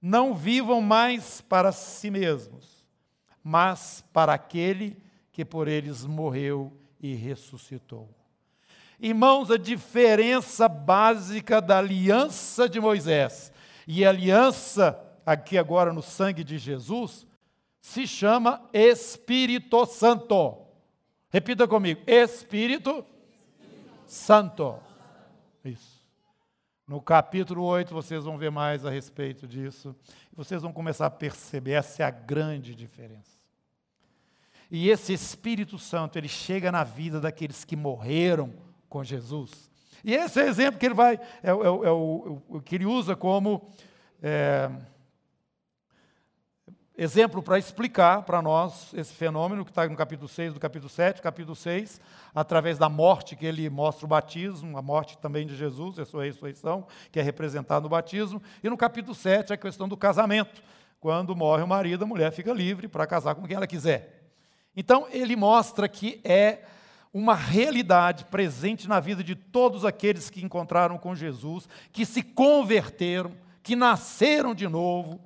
não 0.00 0.34
vivam 0.34 0.80
mais 0.80 1.42
para 1.42 1.70
si 1.70 2.10
mesmos, 2.10 2.82
mas 3.44 4.02
para 4.10 4.32
aquele 4.32 4.96
que 5.30 5.44
por 5.44 5.68
eles 5.68 6.02
morreu 6.06 6.72
e 6.98 7.14
ressuscitou. 7.14 8.08
Irmãos, 9.00 9.50
a 9.50 9.58
diferença 9.58 10.68
básica 10.68 11.60
da 11.60 11.78
aliança 11.78 12.68
de 12.68 12.80
Moisés 12.80 13.52
e 13.86 14.04
a 14.04 14.08
aliança 14.08 14.98
aqui 15.24 15.58
agora 15.58 15.92
no 15.92 16.02
sangue 16.02 16.42
de 16.42 16.58
Jesus 16.58 17.26
se 17.80 18.06
chama 18.06 18.68
Espírito 18.72 19.84
Santo. 19.86 20.58
Repita 21.30 21.68
comigo: 21.68 22.00
Espírito 22.06 23.04
Santo. 24.06 24.78
Isso. 25.64 25.96
No 26.86 27.00
capítulo 27.00 27.64
8 27.64 27.92
vocês 27.92 28.24
vão 28.24 28.38
ver 28.38 28.50
mais 28.50 28.86
a 28.86 28.90
respeito 28.90 29.46
disso. 29.46 29.94
Vocês 30.32 30.62
vão 30.62 30.72
começar 30.72 31.06
a 31.06 31.10
perceber 31.10 31.72
essa 31.72 32.02
é 32.02 32.06
a 32.06 32.10
grande 32.10 32.74
diferença. 32.74 33.36
E 34.70 34.88
esse 34.88 35.12
Espírito 35.12 35.78
Santo, 35.78 36.16
ele 36.18 36.28
chega 36.28 36.72
na 36.72 36.82
vida 36.82 37.20
daqueles 37.20 37.64
que 37.64 37.76
morreram 37.76 38.52
com 38.96 39.04
Jesus. 39.04 39.70
E 40.02 40.14
esse 40.14 40.40
é 40.40 40.46
exemplo 40.46 40.80
que 40.80 40.86
ele 40.86 40.94
vai, 40.94 41.20
é, 41.42 41.48
é, 41.48 41.50
é 41.50 41.52
o, 41.90 42.40
o, 42.48 42.62
que 42.62 42.76
ele 42.76 42.86
usa 42.86 43.14
como 43.14 43.68
é, 44.22 44.70
exemplo 46.96 47.42
para 47.42 47.58
explicar 47.58 48.22
para 48.22 48.40
nós 48.40 48.94
esse 48.94 49.12
fenômeno 49.12 49.66
que 49.66 49.70
está 49.70 49.86
no 49.86 49.94
capítulo 49.94 50.28
6 50.28 50.54
do 50.54 50.60
capítulo 50.60 50.88
7, 50.88 51.20
capítulo 51.20 51.54
6, 51.54 52.00
através 52.34 52.78
da 52.78 52.88
morte 52.88 53.36
que 53.36 53.44
ele 53.44 53.68
mostra 53.68 54.06
o 54.06 54.08
batismo, 54.08 54.78
a 54.78 54.82
morte 54.82 55.18
também 55.18 55.46
de 55.46 55.54
Jesus, 55.54 55.98
a 55.98 56.06
sua 56.06 56.24
ressurreição, 56.24 56.86
que 57.12 57.20
é 57.20 57.22
representada 57.22 57.82
no 57.82 57.90
batismo, 57.90 58.42
e 58.64 58.70
no 58.70 58.78
capítulo 58.78 59.14
7 59.14 59.52
a 59.52 59.58
questão 59.58 59.86
do 59.86 59.96
casamento. 59.96 60.62
Quando 61.00 61.36
morre 61.36 61.62
o 61.62 61.68
marido, 61.68 62.04
a 62.04 62.06
mulher 62.06 62.32
fica 62.32 62.50
livre 62.50 62.88
para 62.88 63.06
casar 63.06 63.34
com 63.34 63.46
quem 63.46 63.56
ela 63.56 63.66
quiser. 63.66 64.22
Então, 64.74 65.06
ele 65.10 65.36
mostra 65.36 65.86
que 65.86 66.18
é 66.24 66.64
uma 67.16 67.34
realidade 67.34 68.26
presente 68.26 68.86
na 68.86 69.00
vida 69.00 69.24
de 69.24 69.34
todos 69.34 69.86
aqueles 69.86 70.28
que 70.28 70.44
encontraram 70.44 70.98
com 70.98 71.14
Jesus, 71.14 71.66
que 71.90 72.04
se 72.04 72.22
converteram, 72.22 73.32
que 73.62 73.74
nasceram 73.74 74.54
de 74.54 74.68
novo, 74.68 75.18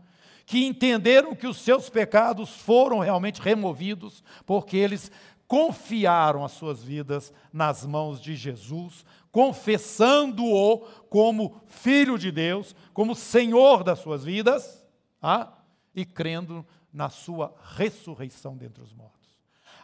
que 0.46 0.64
entenderam 0.64 1.34
que 1.34 1.48
os 1.48 1.56
seus 1.56 1.90
pecados 1.90 2.50
foram 2.50 3.00
realmente 3.00 3.42
removidos, 3.42 4.22
porque 4.46 4.76
eles 4.76 5.10
confiaram 5.48 6.44
as 6.44 6.52
suas 6.52 6.80
vidas 6.80 7.32
nas 7.52 7.84
mãos 7.84 8.20
de 8.20 8.36
Jesus, 8.36 9.04
confessando-o 9.32 10.86
como 11.08 11.60
Filho 11.66 12.16
de 12.16 12.30
Deus, 12.30 12.72
como 12.94 13.16
Senhor 13.16 13.82
das 13.82 13.98
suas 13.98 14.22
vidas, 14.22 14.86
ah, 15.20 15.52
e 15.92 16.04
crendo 16.04 16.64
na 16.92 17.10
sua 17.10 17.52
ressurreição 17.76 18.56
dentre 18.56 18.80
os 18.80 18.92
mortos. 18.92 19.19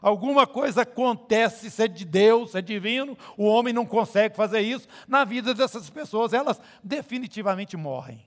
Alguma 0.06 0.46
coisa 0.46 0.82
acontece, 0.82 1.68
se 1.68 1.82
é 1.82 1.88
de 1.88 2.04
Deus, 2.04 2.52
se 2.52 2.58
é 2.58 2.62
divino, 2.62 3.18
o 3.36 3.44
homem 3.44 3.75
não 3.75 3.84
consegue 3.84 4.36
fazer 4.36 4.60
isso, 4.60 4.86
na 5.08 5.25
vida 5.25 5.52
dessas 5.52 5.90
pessoas, 5.90 6.32
elas 6.32 6.60
definitivamente 6.80 7.76
morrem. 7.76 8.25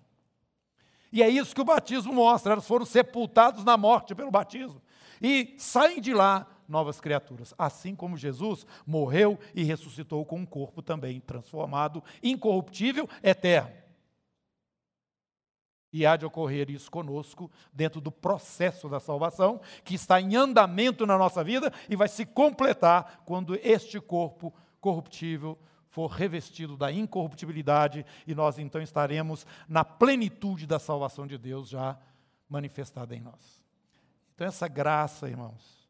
E 1.09 1.23
é 1.23 1.29
isso 1.29 1.55
que 1.55 1.61
o 1.61 1.63
batismo 1.63 2.11
mostra. 2.11 2.51
Elas 2.51 2.67
foram 2.67 2.85
sepultados 2.85 3.63
na 3.63 3.77
morte 3.77 4.13
pelo 4.13 4.29
batismo. 4.29 4.81
E 5.21 5.55
saem 5.57 6.01
de 6.01 6.13
lá 6.13 6.45
novas 6.67 6.99
criaturas. 6.99 7.53
Assim 7.57 7.95
como 7.95 8.17
Jesus 8.17 8.67
morreu 8.85 9.39
e 9.55 9.63
ressuscitou 9.63 10.25
com 10.25 10.39
um 10.39 10.45
corpo 10.45 10.81
também 10.81 11.21
transformado, 11.21 12.03
incorruptível, 12.21 13.07
eterno. 13.23 13.71
E 15.91 16.05
há 16.05 16.15
de 16.15 16.25
ocorrer 16.25 16.69
isso 16.69 16.91
conosco 16.91 17.49
dentro 17.73 17.99
do 17.99 18.11
processo 18.11 18.87
da 18.87 18.99
salvação, 18.99 19.59
que 19.83 19.95
está 19.95 20.21
em 20.21 20.35
andamento 20.35 21.05
na 21.05 21.17
nossa 21.17 21.43
vida 21.43 21.73
e 21.89 21.95
vai 21.95 22.07
se 22.07 22.25
completar 22.25 23.23
quando 23.25 23.55
este 23.55 23.99
corpo 23.99 24.53
corruptível 24.79 25.57
for 25.89 26.07
revestido 26.07 26.77
da 26.77 26.91
incorruptibilidade 26.91 28.05
e 28.27 28.35
nós 28.35 28.59
então 28.59 28.79
estaremos 28.79 29.45
na 29.67 29.83
plenitude 29.83 30.67
da 30.67 30.77
salvação 30.77 31.25
de 31.25 31.37
Deus 31.37 31.69
já 31.69 31.97
manifestada 32.47 33.15
em 33.15 33.21
nós. 33.21 33.59
Então 34.35 34.45
essa 34.45 34.67
graça, 34.67 35.27
irmãos, 35.27 35.89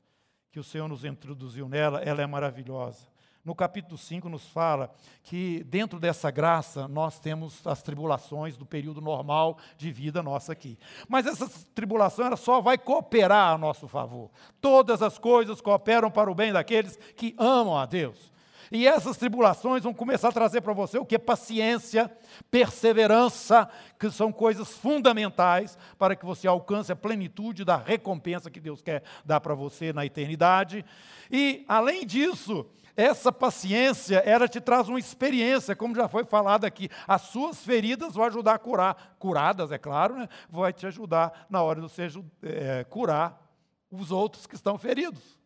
que 0.49 0.59
o 0.59 0.63
Senhor 0.63 0.87
nos 0.87 1.03
introduziu 1.03 1.67
nela, 1.67 1.99
ela 1.99 2.21
é 2.21 2.25
maravilhosa. 2.25 3.08
No 3.43 3.55
capítulo 3.55 3.97
5 3.97 4.27
nos 4.27 4.47
fala 4.49 4.93
que 5.23 5.63
dentro 5.63 5.99
dessa 5.99 6.29
graça 6.29 6.87
nós 6.87 7.19
temos 7.19 7.65
as 7.65 7.81
tribulações 7.81 8.57
do 8.57 8.65
período 8.65 8.99
normal 8.99 9.57
de 9.77 9.91
vida 9.91 10.21
nossa 10.21 10.51
aqui. 10.51 10.77
Mas 11.07 11.25
essa 11.25 11.49
tribulação 11.73 12.25
ela 12.25 12.37
só 12.37 12.59
vai 12.59 12.77
cooperar 12.77 13.53
a 13.53 13.57
nosso 13.57 13.87
favor. 13.87 14.29
Todas 14.59 15.01
as 15.01 15.17
coisas 15.17 15.61
cooperam 15.61 16.11
para 16.11 16.29
o 16.29 16.35
bem 16.35 16.51
daqueles 16.51 16.97
que 17.15 17.33
amam 17.37 17.77
a 17.77 17.85
Deus. 17.85 18.29
E 18.71 18.87
essas 18.87 19.17
tribulações 19.17 19.83
vão 19.83 19.93
começar 19.93 20.29
a 20.29 20.33
trazer 20.33 20.61
para 20.61 20.73
você 20.73 20.97
o 20.99 21.05
que? 21.05 21.17
Paciência, 21.17 22.11
perseverança, 22.51 23.67
que 23.97 24.11
são 24.11 24.31
coisas 24.31 24.69
fundamentais 24.73 25.77
para 25.97 26.15
que 26.15 26.25
você 26.25 26.47
alcance 26.47 26.91
a 26.91 26.95
plenitude 26.95 27.65
da 27.65 27.77
recompensa 27.77 28.51
que 28.51 28.59
Deus 28.59 28.81
quer 28.81 29.03
dar 29.25 29.39
para 29.39 29.55
você 29.55 29.91
na 29.91 30.05
eternidade. 30.05 30.85
E, 31.31 31.65
além 31.67 32.05
disso, 32.05 32.65
essa 32.99 33.31
paciência, 33.31 34.17
ela 34.17 34.47
te 34.47 34.59
traz 34.59 34.89
uma 34.89 34.99
experiência, 34.99 35.75
como 35.75 35.95
já 35.95 36.07
foi 36.07 36.25
falado 36.25 36.65
aqui. 36.65 36.89
As 37.07 37.21
suas 37.23 37.63
feridas 37.63 38.13
vão 38.13 38.25
ajudar 38.25 38.55
a 38.55 38.59
curar, 38.59 39.15
curadas, 39.17 39.71
é 39.71 39.77
claro, 39.77 40.17
né? 40.17 40.27
vai 40.49 40.73
te 40.73 40.85
ajudar 40.85 41.47
na 41.49 41.61
hora 41.61 41.81
de 41.81 41.87
você 41.87 42.07
é, 42.43 42.83
curar 42.83 43.41
os 43.89 44.11
outros 44.11 44.45
que 44.45 44.55
estão 44.55 44.77
feridos. 44.77 45.39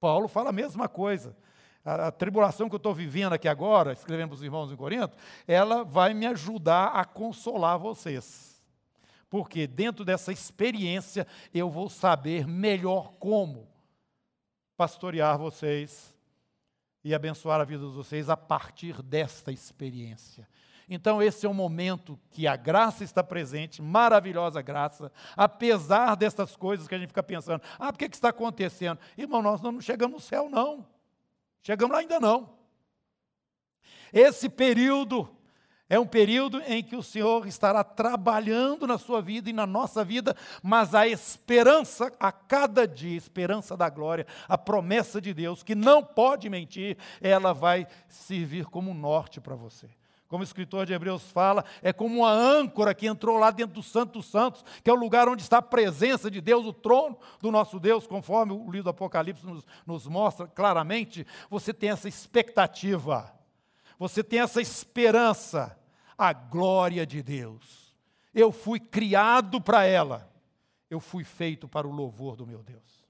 Paulo 0.00 0.28
fala 0.28 0.50
a 0.50 0.52
mesma 0.52 0.88
coisa 0.88 1.36
a, 1.84 2.06
a 2.06 2.12
tribulação 2.12 2.68
que 2.68 2.74
eu 2.74 2.78
estou 2.78 2.94
vivendo 2.94 3.34
aqui 3.34 3.48
agora, 3.48 3.92
escrevendo 3.92 4.28
para 4.28 4.36
os 4.36 4.42
irmãos 4.42 4.72
em 4.72 4.76
Corinto, 4.76 5.16
ela 5.46 5.84
vai 5.84 6.14
me 6.14 6.26
ajudar 6.26 6.86
a 6.86 7.04
consolar 7.04 7.78
vocês. 7.78 8.62
Porque 9.28 9.66
dentro 9.66 10.04
dessa 10.04 10.32
experiência 10.32 11.26
eu 11.52 11.68
vou 11.68 11.90
saber 11.90 12.46
melhor 12.46 13.12
como 13.18 13.68
pastorear 14.76 15.36
vocês 15.36 16.13
e 17.04 17.14
abençoar 17.14 17.60
a 17.60 17.64
vida 17.64 17.86
de 17.86 17.92
vocês 17.92 18.30
a 18.30 18.36
partir 18.36 19.02
desta 19.02 19.52
experiência. 19.52 20.48
Então, 20.88 21.22
esse 21.22 21.46
é 21.46 21.48
o 21.48 21.54
momento 21.54 22.18
que 22.30 22.46
a 22.46 22.56
graça 22.56 23.04
está 23.04 23.22
presente, 23.22 23.80
maravilhosa 23.80 24.60
graça, 24.60 25.12
apesar 25.36 26.14
dessas 26.14 26.56
coisas 26.56 26.88
que 26.88 26.94
a 26.94 26.98
gente 26.98 27.08
fica 27.08 27.22
pensando: 27.22 27.62
ah, 27.78 27.92
por 27.92 27.98
que, 27.98 28.08
que 28.08 28.16
está 28.16 28.30
acontecendo? 28.30 28.98
Irmão, 29.16 29.42
nós 29.42 29.60
não 29.60 29.80
chegamos 29.80 30.14
no 30.14 30.20
céu, 30.20 30.48
não. 30.48 30.86
Chegamos 31.62 31.94
lá 31.94 32.00
ainda 32.00 32.20
não. 32.20 32.54
Esse 34.12 34.48
período 34.48 35.28
É 35.94 36.00
um 36.00 36.04
período 36.04 36.60
em 36.66 36.82
que 36.82 36.96
o 36.96 37.04
Senhor 37.04 37.46
estará 37.46 37.84
trabalhando 37.84 38.84
na 38.84 38.98
sua 38.98 39.22
vida 39.22 39.48
e 39.48 39.52
na 39.52 39.64
nossa 39.64 40.04
vida, 40.04 40.34
mas 40.60 40.92
a 40.92 41.06
esperança 41.06 42.12
a 42.18 42.32
cada 42.32 42.84
dia, 42.84 43.16
esperança 43.16 43.76
da 43.76 43.88
glória, 43.88 44.26
a 44.48 44.58
promessa 44.58 45.20
de 45.20 45.32
Deus, 45.32 45.62
que 45.62 45.76
não 45.76 46.02
pode 46.02 46.50
mentir, 46.50 46.98
ela 47.20 47.52
vai 47.52 47.86
servir 48.08 48.66
como 48.66 48.92
norte 48.92 49.40
para 49.40 49.54
você. 49.54 49.88
Como 50.26 50.40
o 50.40 50.44
escritor 50.44 50.84
de 50.84 50.92
Hebreus 50.92 51.30
fala, 51.30 51.64
é 51.80 51.92
como 51.92 52.22
uma 52.22 52.32
âncora 52.32 52.92
que 52.92 53.06
entrou 53.06 53.38
lá 53.38 53.52
dentro 53.52 53.76
do 53.76 53.82
Santo 53.82 54.14
dos 54.14 54.26
Santos, 54.26 54.64
que 54.82 54.90
é 54.90 54.92
o 54.92 54.96
lugar 54.96 55.28
onde 55.28 55.42
está 55.42 55.58
a 55.58 55.62
presença 55.62 56.28
de 56.28 56.40
Deus, 56.40 56.66
o 56.66 56.72
trono 56.72 57.16
do 57.40 57.52
nosso 57.52 57.78
Deus, 57.78 58.04
conforme 58.04 58.52
o 58.52 58.64
livro 58.64 58.82
do 58.82 58.90
Apocalipse 58.90 59.46
nos, 59.46 59.64
nos 59.86 60.08
mostra 60.08 60.48
claramente. 60.48 61.24
Você 61.48 61.72
tem 61.72 61.90
essa 61.90 62.08
expectativa 62.08 63.32
você 63.98 64.22
tem 64.24 64.40
essa 64.40 64.60
esperança, 64.60 65.76
a 66.16 66.32
glória 66.32 67.06
de 67.06 67.22
Deus. 67.22 67.94
Eu 68.34 68.50
fui 68.50 68.80
criado 68.80 69.60
para 69.60 69.84
ela, 69.84 70.30
eu 70.90 71.00
fui 71.00 71.24
feito 71.24 71.68
para 71.68 71.86
o 71.86 71.92
louvor 71.92 72.36
do 72.36 72.46
meu 72.46 72.62
Deus. 72.62 73.04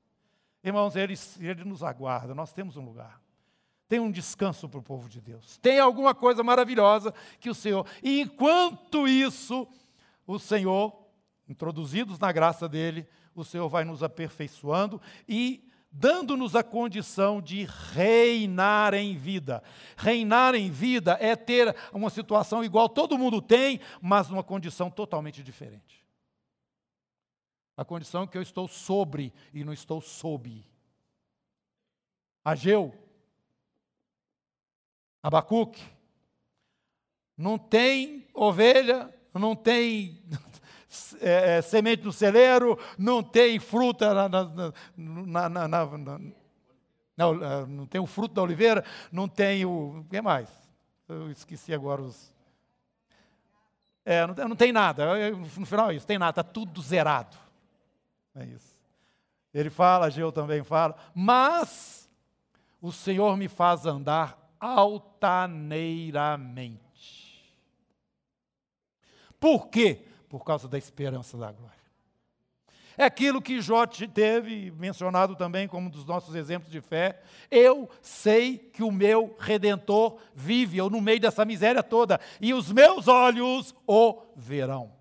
Irmãos, 0.63 0.97
ele, 0.97 1.15
ele 1.41 1.65
nos 1.65 1.83
aguarda, 1.83 2.35
nós 2.35 2.53
temos 2.53 2.77
um 2.77 2.85
lugar. 2.85 3.21
Tem 3.87 4.01
um 4.01 4.11
descanso 4.11 4.69
para 4.69 4.81
o 4.81 4.83
povo 4.83 5.09
de 5.09 5.21
Deus. 5.21 5.59
Tem 5.59 5.79
alguma 5.79 6.15
coisa 6.15 6.43
maravilhosa 6.43 7.13
que 7.39 7.51
o 7.51 7.55
Senhor. 7.55 7.87
E 8.03 8.23
enquanto 8.23 9.07
isso, 9.07 9.69
o 10.27 10.39
Senhor, 10.39 11.07
introduzidos 11.47 12.19
na 12.19 12.33
graça 12.33 12.69
dele, 12.69 13.07
o 13.35 13.45
Senhor 13.45 13.69
vai 13.69 13.85
nos 13.85 14.03
aperfeiçoando 14.03 15.01
e 15.29 15.69
dando-nos 15.97 16.57
a 16.57 16.63
condição 16.65 17.41
de 17.41 17.65
reinar 17.93 18.95
em 18.95 19.17
vida. 19.17 19.63
Reinar 19.97 20.55
em 20.55 20.71
vida 20.71 21.17
é 21.21 21.37
ter 21.37 21.75
uma 21.93 22.11
situação 22.11 22.65
igual 22.65 22.89
todo 22.89 23.17
mundo 23.17 23.41
tem, 23.41 23.81
mas 24.03 24.29
numa 24.29 24.43
condição 24.43 24.91
totalmente 24.91 25.43
diferente. 25.43 26.05
A 27.77 27.85
condição 27.85 28.27
que 28.27 28.37
eu 28.37 28.43
estou 28.43 28.67
sobre 28.67 29.33
e 29.53 29.63
não 29.65 29.73
estou 29.73 30.01
sob. 30.01 30.65
Ageu, 32.45 32.93
Abacuque, 35.23 35.83
não 37.37 37.57
tem 37.57 38.27
ovelha, 38.35 39.13
não 39.33 39.57
tem 39.57 40.23
é, 41.21 41.59
é, 41.59 41.63
semente 41.63 42.05
no 42.05 42.13
celeiro, 42.13 42.79
não 42.99 43.23
tem 43.23 43.59
fruta 43.59 44.15
na, 44.15 44.29
na, 44.29 45.49
na, 45.49 45.69
na 45.69 45.87
não, 47.17 47.45
é, 47.45 47.67
não 47.67 47.87
tem 47.87 48.01
o 48.01 48.07
fruto 48.07 48.35
da 48.35 48.43
oliveira, 48.43 48.85
não 49.11 49.27
tem 49.29 49.65
o. 49.65 50.01
O 50.01 50.05
que 50.05 50.21
mais? 50.21 50.49
Eu 51.09 51.31
esqueci 51.31 51.73
agora 51.73 52.03
os. 52.03 52.35
É, 54.05 54.27
não, 54.27 54.35
não 54.49 54.57
tem 54.57 54.73
nada. 54.73 55.31
No 55.31 55.67
final 55.67 55.91
é 55.91 55.95
isso, 55.95 56.07
tem 56.07 56.19
nada, 56.19 56.41
está 56.41 56.43
tudo 56.43 56.83
zerado. 56.83 57.37
É 58.35 58.45
isso. 58.45 58.75
Ele 59.53 59.71
fala, 59.71 60.11
Geu 60.11 60.33
também 60.33 60.65
fala, 60.65 60.97
mas 61.15 62.11
o 62.83 62.91
Senhor 62.91 63.37
me 63.37 63.47
faz 63.47 63.87
andar 63.87 64.37
altaneiramente. 64.59 66.81
Por 69.39 69.69
quê? 69.69 70.05
Por 70.35 70.45
causa 70.45 70.67
da 70.67 70.77
esperança 70.77 71.39
da 71.39 71.53
glória. 71.53 71.79
É 72.99 73.05
aquilo 73.05 73.41
que 73.41 73.61
Jó 73.61 73.87
teve 73.87 74.73
mencionado 74.73 75.37
também 75.37 75.69
como 75.69 75.87
um 75.87 75.91
dos 75.91 76.05
nossos 76.05 76.35
exemplos 76.35 76.73
de 76.73 76.81
fé. 76.81 77.23
Eu 77.49 77.89
sei 78.03 78.59
que 78.59 78.83
o 78.83 78.91
meu 78.91 79.37
redentor 79.39 80.19
vive, 80.35 80.77
eu 80.77 80.91
no 80.91 81.01
meio 81.01 81.21
dessa 81.21 81.45
miséria 81.45 81.85
toda, 81.85 82.19
e 82.41 82.53
os 82.53 82.73
meus 82.73 83.07
olhos 83.07 83.73
o 83.87 84.25
verão. 84.35 84.93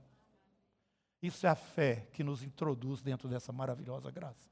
Isso 1.19 1.47
é 1.47 1.49
a 1.49 1.55
fé 1.55 2.05
que 2.13 2.23
nos 2.23 2.43
introduz 2.43 3.01
dentro 3.01 3.27
dessa 3.27 3.51
maravilhosa 3.51 4.11
graça. 4.11 4.47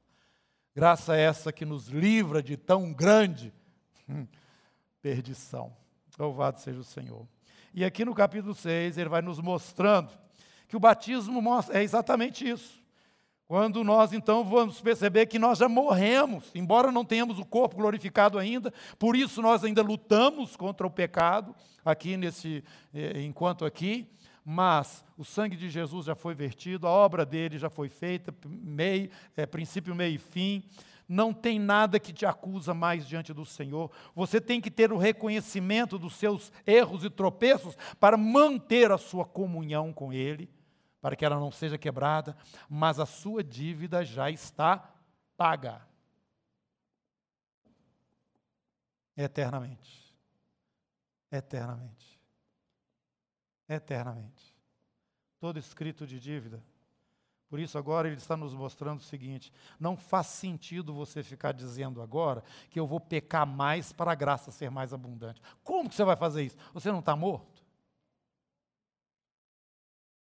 Graça 0.74 1.14
essa 1.14 1.52
que 1.52 1.64
nos 1.64 1.86
livra 1.86 2.42
de 2.42 2.56
tão 2.56 2.92
grande 2.92 3.54
hum, 4.08 4.26
perdição. 5.00 5.76
Louvado 6.18 6.58
seja 6.58 6.80
o 6.80 6.84
Senhor. 6.84 7.24
E 7.72 7.84
aqui 7.84 8.04
no 8.04 8.16
capítulo 8.16 8.52
6, 8.52 8.98
ele 8.98 9.08
vai 9.08 9.22
nos 9.22 9.38
mostrando 9.38 10.20
que 10.72 10.76
o 10.78 10.80
batismo 10.80 11.42
mostra, 11.42 11.78
é 11.78 11.82
exatamente 11.82 12.48
isso. 12.48 12.82
Quando 13.46 13.84
nós 13.84 14.14
então 14.14 14.42
vamos 14.42 14.80
perceber 14.80 15.26
que 15.26 15.38
nós 15.38 15.58
já 15.58 15.68
morremos, 15.68 16.50
embora 16.54 16.90
não 16.90 17.04
tenhamos 17.04 17.38
o 17.38 17.44
corpo 17.44 17.76
glorificado 17.76 18.38
ainda, 18.38 18.72
por 18.98 19.14
isso 19.14 19.42
nós 19.42 19.62
ainda 19.64 19.82
lutamos 19.82 20.56
contra 20.56 20.86
o 20.86 20.90
pecado 20.90 21.54
aqui 21.84 22.16
nesse 22.16 22.64
eh, 22.94 23.20
enquanto 23.20 23.66
aqui, 23.66 24.08
mas 24.42 25.04
o 25.18 25.26
sangue 25.26 25.56
de 25.56 25.68
Jesus 25.68 26.06
já 26.06 26.14
foi 26.14 26.34
vertido, 26.34 26.86
a 26.86 26.90
obra 26.90 27.26
dele 27.26 27.58
já 27.58 27.68
foi 27.68 27.90
feita, 27.90 28.34
meio, 28.46 29.10
é, 29.36 29.44
princípio, 29.44 29.94
meio 29.94 30.14
e 30.14 30.18
fim. 30.18 30.64
Não 31.06 31.34
tem 31.34 31.58
nada 31.58 32.00
que 32.00 32.14
te 32.14 32.24
acusa 32.24 32.72
mais 32.72 33.06
diante 33.06 33.34
do 33.34 33.44
Senhor. 33.44 33.90
Você 34.14 34.40
tem 34.40 34.58
que 34.58 34.70
ter 34.70 34.90
o 34.90 34.96
reconhecimento 34.96 35.98
dos 35.98 36.14
seus 36.14 36.50
erros 36.66 37.04
e 37.04 37.10
tropeços 37.10 37.76
para 38.00 38.16
manter 38.16 38.90
a 38.90 38.96
sua 38.96 39.26
comunhão 39.26 39.92
com 39.92 40.10
Ele 40.10 40.48
para 41.02 41.16
que 41.16 41.24
ela 41.24 41.38
não 41.38 41.50
seja 41.50 41.76
quebrada, 41.76 42.36
mas 42.70 43.00
a 43.00 43.04
sua 43.04 43.42
dívida 43.42 44.04
já 44.04 44.30
está 44.30 44.88
paga. 45.36 45.82
Eternamente. 49.16 50.16
Eternamente. 51.30 52.20
Eternamente. 53.68 54.56
Todo 55.40 55.58
escrito 55.58 56.06
de 56.06 56.20
dívida. 56.20 56.62
Por 57.50 57.58
isso, 57.58 57.76
agora 57.76 58.06
ele 58.08 58.16
está 58.16 58.36
nos 58.36 58.54
mostrando 58.54 59.00
o 59.00 59.02
seguinte: 59.02 59.52
não 59.78 59.96
faz 59.96 60.28
sentido 60.28 60.94
você 60.94 61.22
ficar 61.22 61.52
dizendo 61.52 62.00
agora 62.00 62.42
que 62.70 62.78
eu 62.78 62.86
vou 62.86 63.00
pecar 63.00 63.46
mais 63.46 63.92
para 63.92 64.12
a 64.12 64.14
graça 64.14 64.52
ser 64.52 64.70
mais 64.70 64.94
abundante. 64.94 65.42
Como 65.64 65.90
que 65.90 65.96
você 65.96 66.04
vai 66.04 66.16
fazer 66.16 66.44
isso? 66.44 66.56
Você 66.72 66.90
não 66.92 67.00
está 67.00 67.16
morto? 67.16 67.61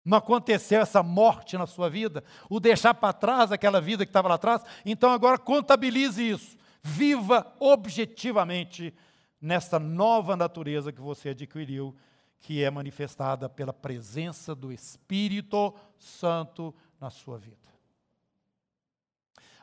Não 0.09 0.16
aconteceu 0.16 0.81
essa 0.81 1.03
morte 1.03 1.59
na 1.59 1.66
sua 1.66 1.90
vida, 1.90 2.25
o 2.49 2.59
deixar 2.59 2.94
para 2.94 3.12
trás 3.12 3.53
aquela 3.53 3.79
vida 3.79 4.07
que 4.07 4.11
estava 4.11 4.27
lá 4.27 4.37
atrás, 4.37 4.62
então 4.85 5.12
agora 5.12 5.37
contabilize 5.37 6.27
isso. 6.27 6.57
Viva 6.83 7.55
objetivamente 7.61 8.94
nessa 9.38 9.79
nova 9.79 10.35
natureza 10.35 10.90
que 10.90 11.01
você 11.01 11.31
adquiriu, 11.31 11.94
que 12.40 12.64
é 12.64 12.71
manifestada 12.71 13.51
pela 13.51 13.73
presença 13.73 14.55
do 14.55 14.73
Espírito 14.73 15.75
Santo 15.99 16.75
na 16.99 17.11
sua 17.11 17.37
vida. 17.37 17.68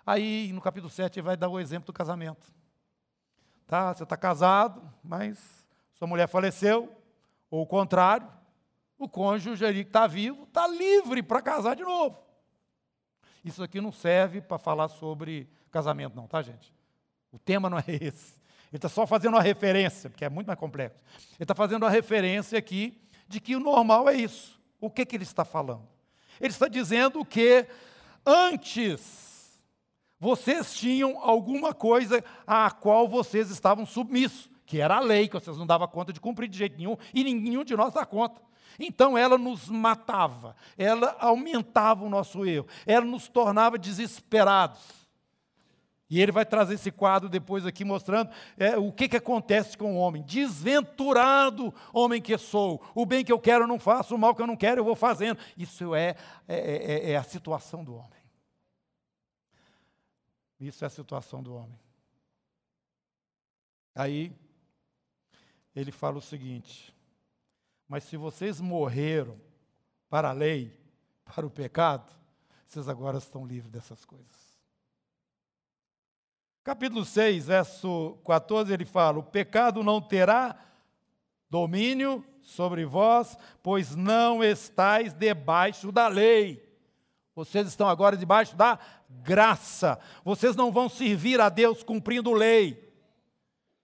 Aí, 0.05 0.51
no 0.53 0.61
capítulo 0.61 0.91
7, 0.91 1.17
ele 1.17 1.25
vai 1.25 1.35
dar 1.35 1.49
o 1.49 1.59
exemplo 1.59 1.87
do 1.87 1.93
casamento. 1.93 2.53
Tá? 3.65 3.95
Você 3.95 4.03
está 4.03 4.15
casado, 4.15 4.93
mas 5.03 5.65
sua 5.95 6.07
mulher 6.07 6.27
faleceu, 6.27 6.95
ou 7.49 7.63
o 7.63 7.65
contrário, 7.65 8.27
o 8.97 9.09
cônjuge 9.09 9.65
ali 9.65 9.83
que 9.83 9.89
está 9.89 10.07
vivo 10.07 10.43
está 10.43 10.67
livre 10.67 11.21
para 11.21 11.41
casar 11.41 11.75
de 11.75 11.83
novo. 11.83 12.17
Isso 13.43 13.61
aqui 13.61 13.79
não 13.79 13.91
serve 13.91 14.41
para 14.41 14.57
falar 14.57 14.87
sobre 14.87 15.49
casamento, 15.69 16.15
não, 16.15 16.27
tá, 16.27 16.41
gente? 16.41 16.73
O 17.31 17.37
tema 17.37 17.69
não 17.69 17.77
é 17.77 17.83
esse. 18.01 18.35
Ele 18.71 18.77
está 18.77 18.89
só 18.89 19.05
fazendo 19.05 19.35
uma 19.35 19.41
referência, 19.41 20.09
porque 20.09 20.25
é 20.25 20.29
muito 20.29 20.47
mais 20.47 20.59
complexo. 20.59 20.99
Ele 21.33 21.43
está 21.43 21.53
fazendo 21.53 21.83
uma 21.83 21.89
referência 21.89 22.57
aqui 22.57 22.99
de 23.27 23.39
que 23.39 23.55
o 23.55 23.59
normal 23.59 24.09
é 24.09 24.15
isso. 24.15 24.59
O 24.79 24.89
que, 24.89 25.05
que 25.05 25.15
ele 25.15 25.23
está 25.23 25.45
falando? 25.45 25.87
Ele 26.39 26.51
está 26.51 26.67
dizendo 26.67 27.23
que 27.23 27.67
antes 28.25 29.59
vocês 30.19 30.73
tinham 30.73 31.19
alguma 31.19 31.73
coisa 31.73 32.23
à 32.47 32.71
qual 32.71 33.07
vocês 33.07 33.49
estavam 33.49 33.85
submissos, 33.85 34.49
que 34.65 34.79
era 34.79 34.95
a 34.95 34.99
lei, 34.99 35.27
que 35.27 35.35
vocês 35.35 35.57
não 35.57 35.67
davam 35.67 35.87
conta 35.87 36.11
de 36.11 36.19
cumprir 36.19 36.49
de 36.49 36.57
jeito 36.57 36.77
nenhum, 36.77 36.97
e 37.13 37.23
nenhum 37.23 37.63
de 37.63 37.75
nós 37.75 37.93
dá 37.93 38.05
conta. 38.05 38.41
Então 38.79 39.17
ela 39.17 39.37
nos 39.37 39.69
matava, 39.69 40.55
ela 40.77 41.15
aumentava 41.19 42.03
o 42.03 42.09
nosso 42.09 42.45
erro, 42.45 42.67
ela 42.85 43.05
nos 43.05 43.27
tornava 43.27 43.77
desesperados. 43.77 45.05
E 46.07 46.21
ele 46.21 46.31
vai 46.31 46.45
trazer 46.45 46.75
esse 46.75 46.91
quadro 46.91 47.27
depois 47.27 47.65
aqui 47.65 47.83
mostrando 47.83 48.29
é, 48.57 48.77
o 48.77 48.91
que, 48.91 49.09
que 49.09 49.17
acontece 49.17 49.75
com 49.75 49.95
o 49.95 49.97
homem. 49.97 50.21
Desventurado 50.21 51.73
homem 51.91 52.21
que 52.21 52.37
sou, 52.37 52.81
o 52.93 53.05
bem 53.05 53.25
que 53.25 53.31
eu 53.31 53.39
quero 53.39 53.63
eu 53.63 53.67
não 53.67 53.79
faço, 53.79 54.13
o 54.13 54.17
mal 54.17 54.35
que 54.35 54.41
eu 54.41 54.47
não 54.47 54.55
quero 54.55 54.81
eu 54.81 54.85
vou 54.85 54.95
fazendo. 54.95 55.39
Isso 55.57 55.95
é, 55.95 56.15
é, 56.47 56.57
é, 56.57 57.11
é 57.11 57.17
a 57.17 57.23
situação 57.23 57.83
do 57.83 57.95
homem. 57.95 58.23
Isso 60.59 60.83
é 60.83 60.87
a 60.87 60.91
situação 60.91 61.41
do 61.41 61.55
homem. 61.55 61.79
Aí, 63.93 64.31
ele 65.75 65.91
fala 65.91 66.17
o 66.17 66.21
seguinte: 66.21 66.94
mas 67.87 68.03
se 68.03 68.17
vocês 68.17 68.59
morreram 68.59 69.39
para 70.09 70.29
a 70.29 70.33
lei, 70.33 70.77
para 71.23 71.45
o 71.45 71.49
pecado, 71.49 72.11
vocês 72.67 72.87
agora 72.87 73.17
estão 73.17 73.45
livres 73.45 73.71
dessas 73.71 74.03
coisas. 74.05 74.45
Capítulo 76.63 77.05
6, 77.05 77.45
verso 77.45 78.17
14, 78.25 78.73
ele 78.73 78.85
fala: 78.85 79.19
O 79.19 79.23
pecado 79.23 79.83
não 79.83 80.01
terá 80.01 80.57
domínio 81.49 82.25
sobre 82.41 82.85
vós, 82.85 83.37
pois 83.61 83.95
não 83.95 84.43
estáis 84.43 85.13
debaixo 85.13 85.91
da 85.91 86.07
lei. 86.07 86.65
Vocês 87.35 87.67
estão 87.67 87.87
agora 87.87 88.17
debaixo 88.17 88.55
da 88.55 88.79
graça. 89.09 89.99
Vocês 90.23 90.55
não 90.55 90.71
vão 90.71 90.89
servir 90.89 91.39
a 91.39 91.49
Deus 91.49 91.83
cumprindo 91.83 92.33
lei. 92.33 92.83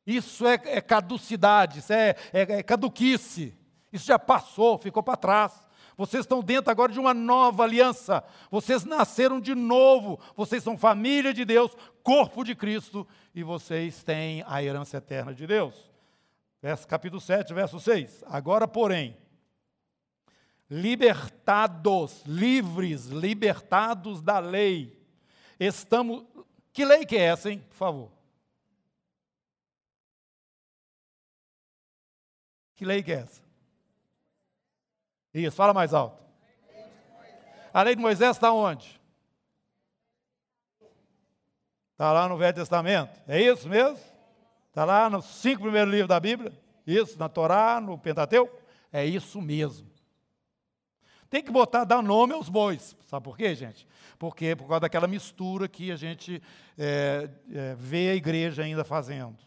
Isso 0.08 0.48
é, 0.48 0.60
é 0.66 0.82
caducidade, 0.82 1.80
isso 1.80 1.94
é, 1.94 2.16
é, 2.34 2.42
é 2.42 2.64
caduquice. 2.64 3.56
Isso 3.92 4.06
já 4.06 4.18
passou, 4.18 4.78
ficou 4.78 5.04
para 5.04 5.18
trás. 5.18 5.68
Vocês 5.98 6.22
estão 6.22 6.42
dentro 6.42 6.72
agora 6.72 6.92
de 6.92 7.00
uma 7.00 7.14
nova 7.14 7.64
aliança. 7.64 8.24
Vocês 8.50 8.86
nasceram 8.86 9.40
de 9.40 9.54
novo. 9.54 10.20
Vocês 10.36 10.64
são 10.64 10.78
família 10.78 11.34
de 11.34 11.46
Deus, 11.46 11.76
corpo 12.02 12.44
de 12.44 12.56
Cristo, 12.56 13.08
e 13.36 13.44
vocês 13.44 14.02
têm 14.04 14.44
a 14.48 14.64
herança 14.64 14.98
eterna 14.98 15.34
de 15.34 15.46
Deus. 15.46 15.92
Verso, 16.62 16.88
capítulo 16.88 17.20
7, 17.20 17.54
verso 17.54 17.80
6. 17.80 18.24
Agora, 18.28 18.68
porém, 18.68 19.18
libertados, 20.70 22.24
livres, 22.26 23.08
libertados 23.08 24.22
da 24.22 24.40
lei, 24.40 24.98
estamos. 25.60 26.26
Que 26.72 26.86
lei 26.86 27.06
que 27.06 27.18
é 27.18 27.24
essa, 27.24 27.52
hein? 27.52 27.60
Por 27.70 27.76
favor. 27.76 28.12
Que 32.76 32.86
lei 32.86 33.04
que 33.04 33.12
é 33.12 33.16
essa? 33.16 33.41
Isso, 35.34 35.56
fala 35.56 35.74
mais 35.74 35.94
alto. 35.94 36.22
A 37.74 37.84
lei 37.84 37.96
de 37.96 38.02
Moisés 38.02 38.36
está 38.36 38.52
onde? 38.52 39.00
Está 41.94 42.12
lá 42.12 42.28
no 42.28 42.38
Velho 42.38 42.54
Testamento. 42.54 43.22
É 43.28 43.42
isso 43.42 43.70
mesmo? 43.70 44.00
Está 44.68 44.84
lá 44.84 45.10
nos 45.10 45.26
cinco 45.26 45.62
primeiros 45.62 45.92
livros 45.92 46.10
da 46.10 46.20
Bíblia? 46.20 46.52
Isso, 46.86 47.18
na 47.18 47.30
Torá, 47.30 47.80
no 47.80 47.98
Pentateuco? 47.98 48.60
É 48.92 49.06
isso 49.06 49.42
mesmo. 49.42 49.90
Tem 51.30 51.42
que 51.42 51.52
botar, 51.52 51.86
dar 51.86 52.02
nome 52.02 52.34
aos 52.34 52.50
bois. 52.50 52.96
Sabe 53.06 53.24
por 53.24 53.38
quê, 53.38 53.56
gente? 53.56 53.88
Porque 54.20 54.56
por 54.56 54.68
causa 54.68 54.82
daquela 54.82 55.08
mistura 55.08 55.68
que 55.68 55.92
a 55.92 55.96
gente 55.96 56.42
é, 56.78 57.30
é, 57.54 57.76
vê 57.76 58.10
a 58.10 58.16
igreja 58.16 58.64
ainda 58.64 58.84
fazendo. 58.84 59.38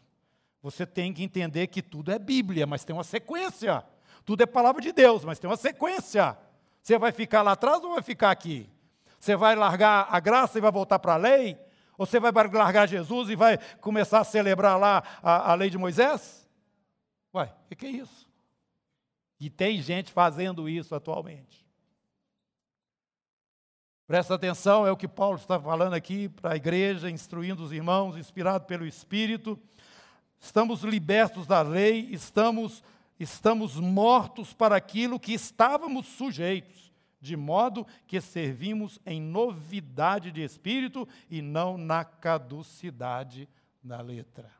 Você 0.62 0.87
tem 0.87 1.12
que 1.12 1.23
entender 1.23 1.66
que 1.66 1.83
tudo 1.83 2.11
é 2.11 2.18
Bíblia, 2.18 2.66
mas 2.66 2.85
tem 2.85 2.97
uma 2.97 3.05
sequência. 3.05 3.85
Tudo 4.24 4.42
é 4.42 4.46
palavra 4.46 4.80
de 4.80 4.92
Deus, 4.92 5.24
mas 5.24 5.38
tem 5.38 5.48
uma 5.48 5.56
sequência. 5.56 6.37
Você 6.82 6.98
vai 6.98 7.12
ficar 7.12 7.42
lá 7.42 7.52
atrás 7.52 7.82
ou 7.82 7.94
vai 7.94 8.02
ficar 8.02 8.30
aqui? 8.30 8.68
Você 9.18 9.37
vai 9.37 9.54
largar 9.54 10.06
a 10.10 10.20
graça 10.20 10.58
e 10.58 10.60
vai 10.60 10.70
voltar 10.70 10.98
para 10.98 11.14
a 11.14 11.16
lei? 11.16 11.58
Ou 11.96 12.04
você 12.06 12.18
vai 12.18 12.32
largar 12.32 12.88
Jesus 12.88 13.30
e 13.30 13.37
vai 13.37 13.58
começar 13.80 14.20
a 14.20 14.24
celebrar 14.24 14.78
lá 14.78 15.02
a, 15.22 15.52
a 15.52 15.54
lei 15.54 15.70
de 15.70 15.78
Moisés? 15.78 16.48
Ué, 17.34 17.44
o 17.44 17.68
que, 17.68 17.76
que 17.76 17.87
é 17.87 17.90
isso? 17.90 18.28
E 19.40 19.50
tem 19.50 19.80
gente 19.80 20.12
fazendo 20.12 20.68
isso 20.68 20.94
atualmente. 20.94 21.64
Presta 24.06 24.34
atenção, 24.34 24.87
é 24.87 24.92
o 24.92 24.96
que 24.96 25.08
Paulo 25.08 25.38
está 25.38 25.58
falando 25.58 25.94
aqui 25.94 26.28
para 26.28 26.52
a 26.52 26.56
igreja, 26.56 27.10
instruindo 27.10 27.62
os 27.62 27.72
irmãos, 27.72 28.16
inspirado 28.16 28.66
pelo 28.66 28.87
Espírito. 28.87 29.58
Estamos 30.38 30.82
libertos 30.82 31.46
da 31.46 31.62
lei, 31.62 32.08
estamos 32.10 32.84
estamos 33.18 33.77
mortos 33.77 34.53
para 34.53 34.77
aquilo 34.77 35.20
que 35.20 35.33
estávamos 35.33 36.07
sujeitos, 36.07 36.92
de 37.20 37.37
modo 37.37 37.87
que 38.07 38.20
servimos 38.20 39.00
em 39.07 39.20
novidade 39.20 40.31
de 40.31 40.42
espírito 40.42 41.09
e 41.31 41.40
não 41.40 41.79
na 41.79 42.05
caducidade 42.05 43.48
da 43.83 44.00
letra. 44.00 44.53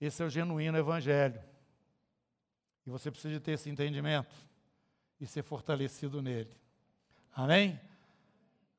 Esse 0.00 0.22
é 0.22 0.26
o 0.26 0.30
genuíno 0.30 0.78
evangelho. 0.78 1.40
E 2.86 2.90
você 2.90 3.10
precisa 3.10 3.38
ter 3.38 3.52
esse 3.52 3.68
entendimento 3.68 4.34
e 5.20 5.26
ser 5.26 5.42
fortalecido 5.42 6.22
nele. 6.22 6.56
Amém? 7.32 7.78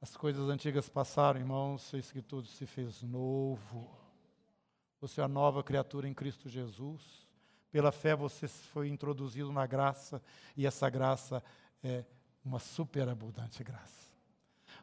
As 0.01 0.17
coisas 0.17 0.49
antigas 0.49 0.89
passaram, 0.89 1.39
irmãos, 1.39 1.93
eis 1.93 2.12
que 2.12 2.21
tudo 2.21 2.47
se 2.47 2.65
fez 2.65 3.04
novo. 3.04 3.88
Você 4.99 5.21
é 5.21 5.23
a 5.23 5.27
nova 5.27 5.63
criatura 5.63 6.08
em 6.08 6.13
Cristo 6.13 6.49
Jesus. 6.49 7.20
Pela 7.71 7.91
fé 7.91 8.15
você 8.15 8.47
foi 8.47 8.89
introduzido 8.89 9.51
na 9.51 9.65
graça, 9.65 10.21
e 10.57 10.65
essa 10.65 10.89
graça 10.89 11.41
é 11.84 12.03
uma 12.43 12.60
superabundante 12.60 13.63
graça. 13.63 14.01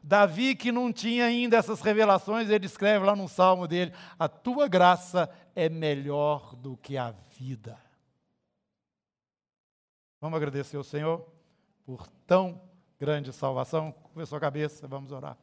Davi, 0.01 0.55
que 0.55 0.71
não 0.71 0.91
tinha 0.91 1.25
ainda 1.25 1.57
essas 1.57 1.81
revelações, 1.81 2.49
ele 2.49 2.65
escreve 2.65 3.05
lá 3.05 3.15
no 3.15 3.27
salmo 3.27 3.67
dele: 3.67 3.93
A 4.17 4.27
tua 4.27 4.67
graça 4.67 5.29
é 5.55 5.69
melhor 5.69 6.55
do 6.55 6.77
que 6.77 6.97
a 6.97 7.11
vida. 7.37 7.77
Vamos 10.21 10.37
agradecer 10.37 10.77
ao 10.77 10.83
Senhor 10.83 11.25
por 11.85 12.07
tão 12.25 12.61
grande 12.99 13.31
salvação. 13.31 13.91
Começou 14.13 14.37
a 14.37 14.41
cabeça, 14.41 14.87
vamos 14.87 15.11
orar. 15.11 15.37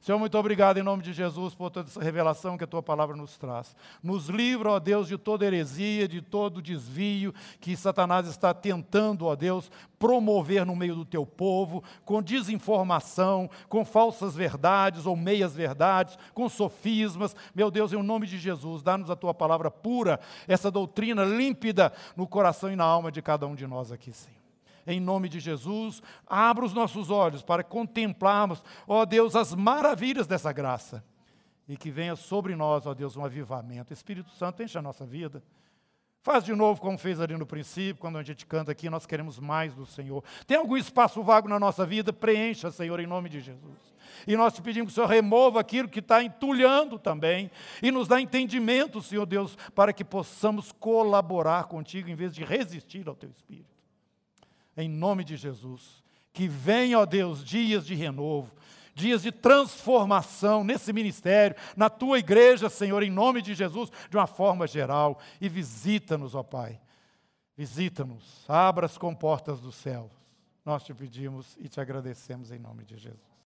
Senhor, 0.00 0.18
muito 0.18 0.38
obrigado 0.38 0.78
em 0.78 0.82
nome 0.82 1.02
de 1.02 1.12
Jesus 1.12 1.54
por 1.54 1.70
toda 1.70 1.86
essa 1.86 2.02
revelação 2.02 2.56
que 2.56 2.64
a 2.64 2.66
tua 2.66 2.82
palavra 2.82 3.14
nos 3.14 3.36
traz. 3.36 3.76
Nos 4.02 4.30
livra, 4.30 4.70
ó 4.70 4.78
Deus, 4.78 5.06
de 5.06 5.18
toda 5.18 5.44
heresia, 5.44 6.08
de 6.08 6.22
todo 6.22 6.62
desvio 6.62 7.34
que 7.60 7.76
Satanás 7.76 8.26
está 8.26 8.54
tentando, 8.54 9.26
ó 9.26 9.36
Deus, 9.36 9.70
promover 9.98 10.64
no 10.64 10.74
meio 10.74 10.94
do 10.94 11.04
teu 11.04 11.26
povo, 11.26 11.84
com 12.02 12.22
desinformação, 12.22 13.50
com 13.68 13.84
falsas 13.84 14.34
verdades 14.34 15.04
ou 15.04 15.14
meias 15.14 15.54
verdades, 15.54 16.16
com 16.32 16.48
sofismas. 16.48 17.36
Meu 17.54 17.70
Deus, 17.70 17.92
em 17.92 18.02
nome 18.02 18.26
de 18.26 18.38
Jesus, 18.38 18.82
dá-nos 18.82 19.10
a 19.10 19.16
tua 19.16 19.34
palavra 19.34 19.70
pura, 19.70 20.18
essa 20.48 20.70
doutrina 20.70 21.24
límpida 21.24 21.92
no 22.16 22.26
coração 22.26 22.72
e 22.72 22.76
na 22.76 22.84
alma 22.84 23.12
de 23.12 23.20
cada 23.20 23.46
um 23.46 23.54
de 23.54 23.66
nós 23.66 23.92
aqui, 23.92 24.14
Senhor 24.14 24.39
em 24.86 25.00
nome 25.00 25.28
de 25.28 25.40
Jesus, 25.40 26.02
abra 26.26 26.64
os 26.64 26.72
nossos 26.72 27.10
olhos 27.10 27.42
para 27.42 27.62
contemplarmos, 27.62 28.62
ó 28.86 29.04
Deus, 29.04 29.36
as 29.36 29.54
maravilhas 29.54 30.26
dessa 30.26 30.52
graça. 30.52 31.04
E 31.68 31.76
que 31.76 31.90
venha 31.90 32.16
sobre 32.16 32.56
nós, 32.56 32.86
ó 32.86 32.94
Deus, 32.94 33.16
um 33.16 33.24
avivamento. 33.24 33.92
Espírito 33.92 34.30
Santo, 34.30 34.62
enche 34.62 34.76
a 34.76 34.82
nossa 34.82 35.06
vida. 35.06 35.42
Faz 36.22 36.44
de 36.44 36.54
novo 36.54 36.80
como 36.80 36.98
fez 36.98 37.18
ali 37.20 37.36
no 37.36 37.46
princípio, 37.46 38.00
quando 38.00 38.18
a 38.18 38.22
gente 38.22 38.44
canta 38.44 38.72
aqui, 38.72 38.90
nós 38.90 39.06
queremos 39.06 39.38
mais 39.38 39.72
do 39.72 39.86
Senhor. 39.86 40.22
Tem 40.46 40.58
algum 40.58 40.76
espaço 40.76 41.22
vago 41.22 41.48
na 41.48 41.58
nossa 41.58 41.86
vida? 41.86 42.12
Preencha, 42.12 42.70
Senhor, 42.70 43.00
em 43.00 43.06
nome 43.06 43.28
de 43.28 43.40
Jesus. 43.40 43.94
E 44.26 44.36
nós 44.36 44.52
te 44.52 44.60
pedimos 44.60 44.88
que 44.88 44.92
o 44.92 44.94
Senhor 44.96 45.06
remova 45.06 45.60
aquilo 45.60 45.88
que 45.88 46.00
está 46.00 46.22
entulhando 46.22 46.98
também. 46.98 47.50
E 47.82 47.90
nos 47.90 48.06
dá 48.06 48.20
entendimento, 48.20 49.00
Senhor 49.00 49.24
Deus, 49.24 49.56
para 49.74 49.92
que 49.94 50.04
possamos 50.04 50.72
colaborar 50.72 51.64
contigo 51.64 52.10
em 52.10 52.14
vez 52.14 52.34
de 52.34 52.44
resistir 52.44 53.08
ao 53.08 53.14
teu 53.14 53.30
Espírito 53.30 53.79
em 54.82 54.88
nome 54.88 55.24
de 55.24 55.36
Jesus. 55.36 56.02
Que 56.32 56.46
venha, 56.46 56.98
ó 56.98 57.06
Deus, 57.06 57.44
dias 57.44 57.86
de 57.86 57.94
renovo, 57.94 58.54
dias 58.94 59.22
de 59.22 59.32
transformação 59.32 60.62
nesse 60.62 60.92
ministério, 60.92 61.56
na 61.76 61.88
tua 61.88 62.18
igreja, 62.18 62.68
Senhor, 62.68 63.02
em 63.02 63.10
nome 63.10 63.42
de 63.42 63.54
Jesus, 63.54 63.90
de 64.08 64.16
uma 64.16 64.26
forma 64.26 64.66
geral. 64.66 65.18
E 65.40 65.48
visita-nos, 65.48 66.34
ó 66.34 66.42
Pai. 66.42 66.80
Visita-nos, 67.56 68.44
abra 68.48 68.86
as 68.86 68.96
comportas 68.96 69.60
dos 69.60 69.74
céus. 69.74 70.10
Nós 70.64 70.82
te 70.82 70.94
pedimos 70.94 71.56
e 71.58 71.68
te 71.68 71.80
agradecemos 71.80 72.50
em 72.50 72.58
nome 72.58 72.84
de 72.84 72.96
Jesus. 72.96 73.29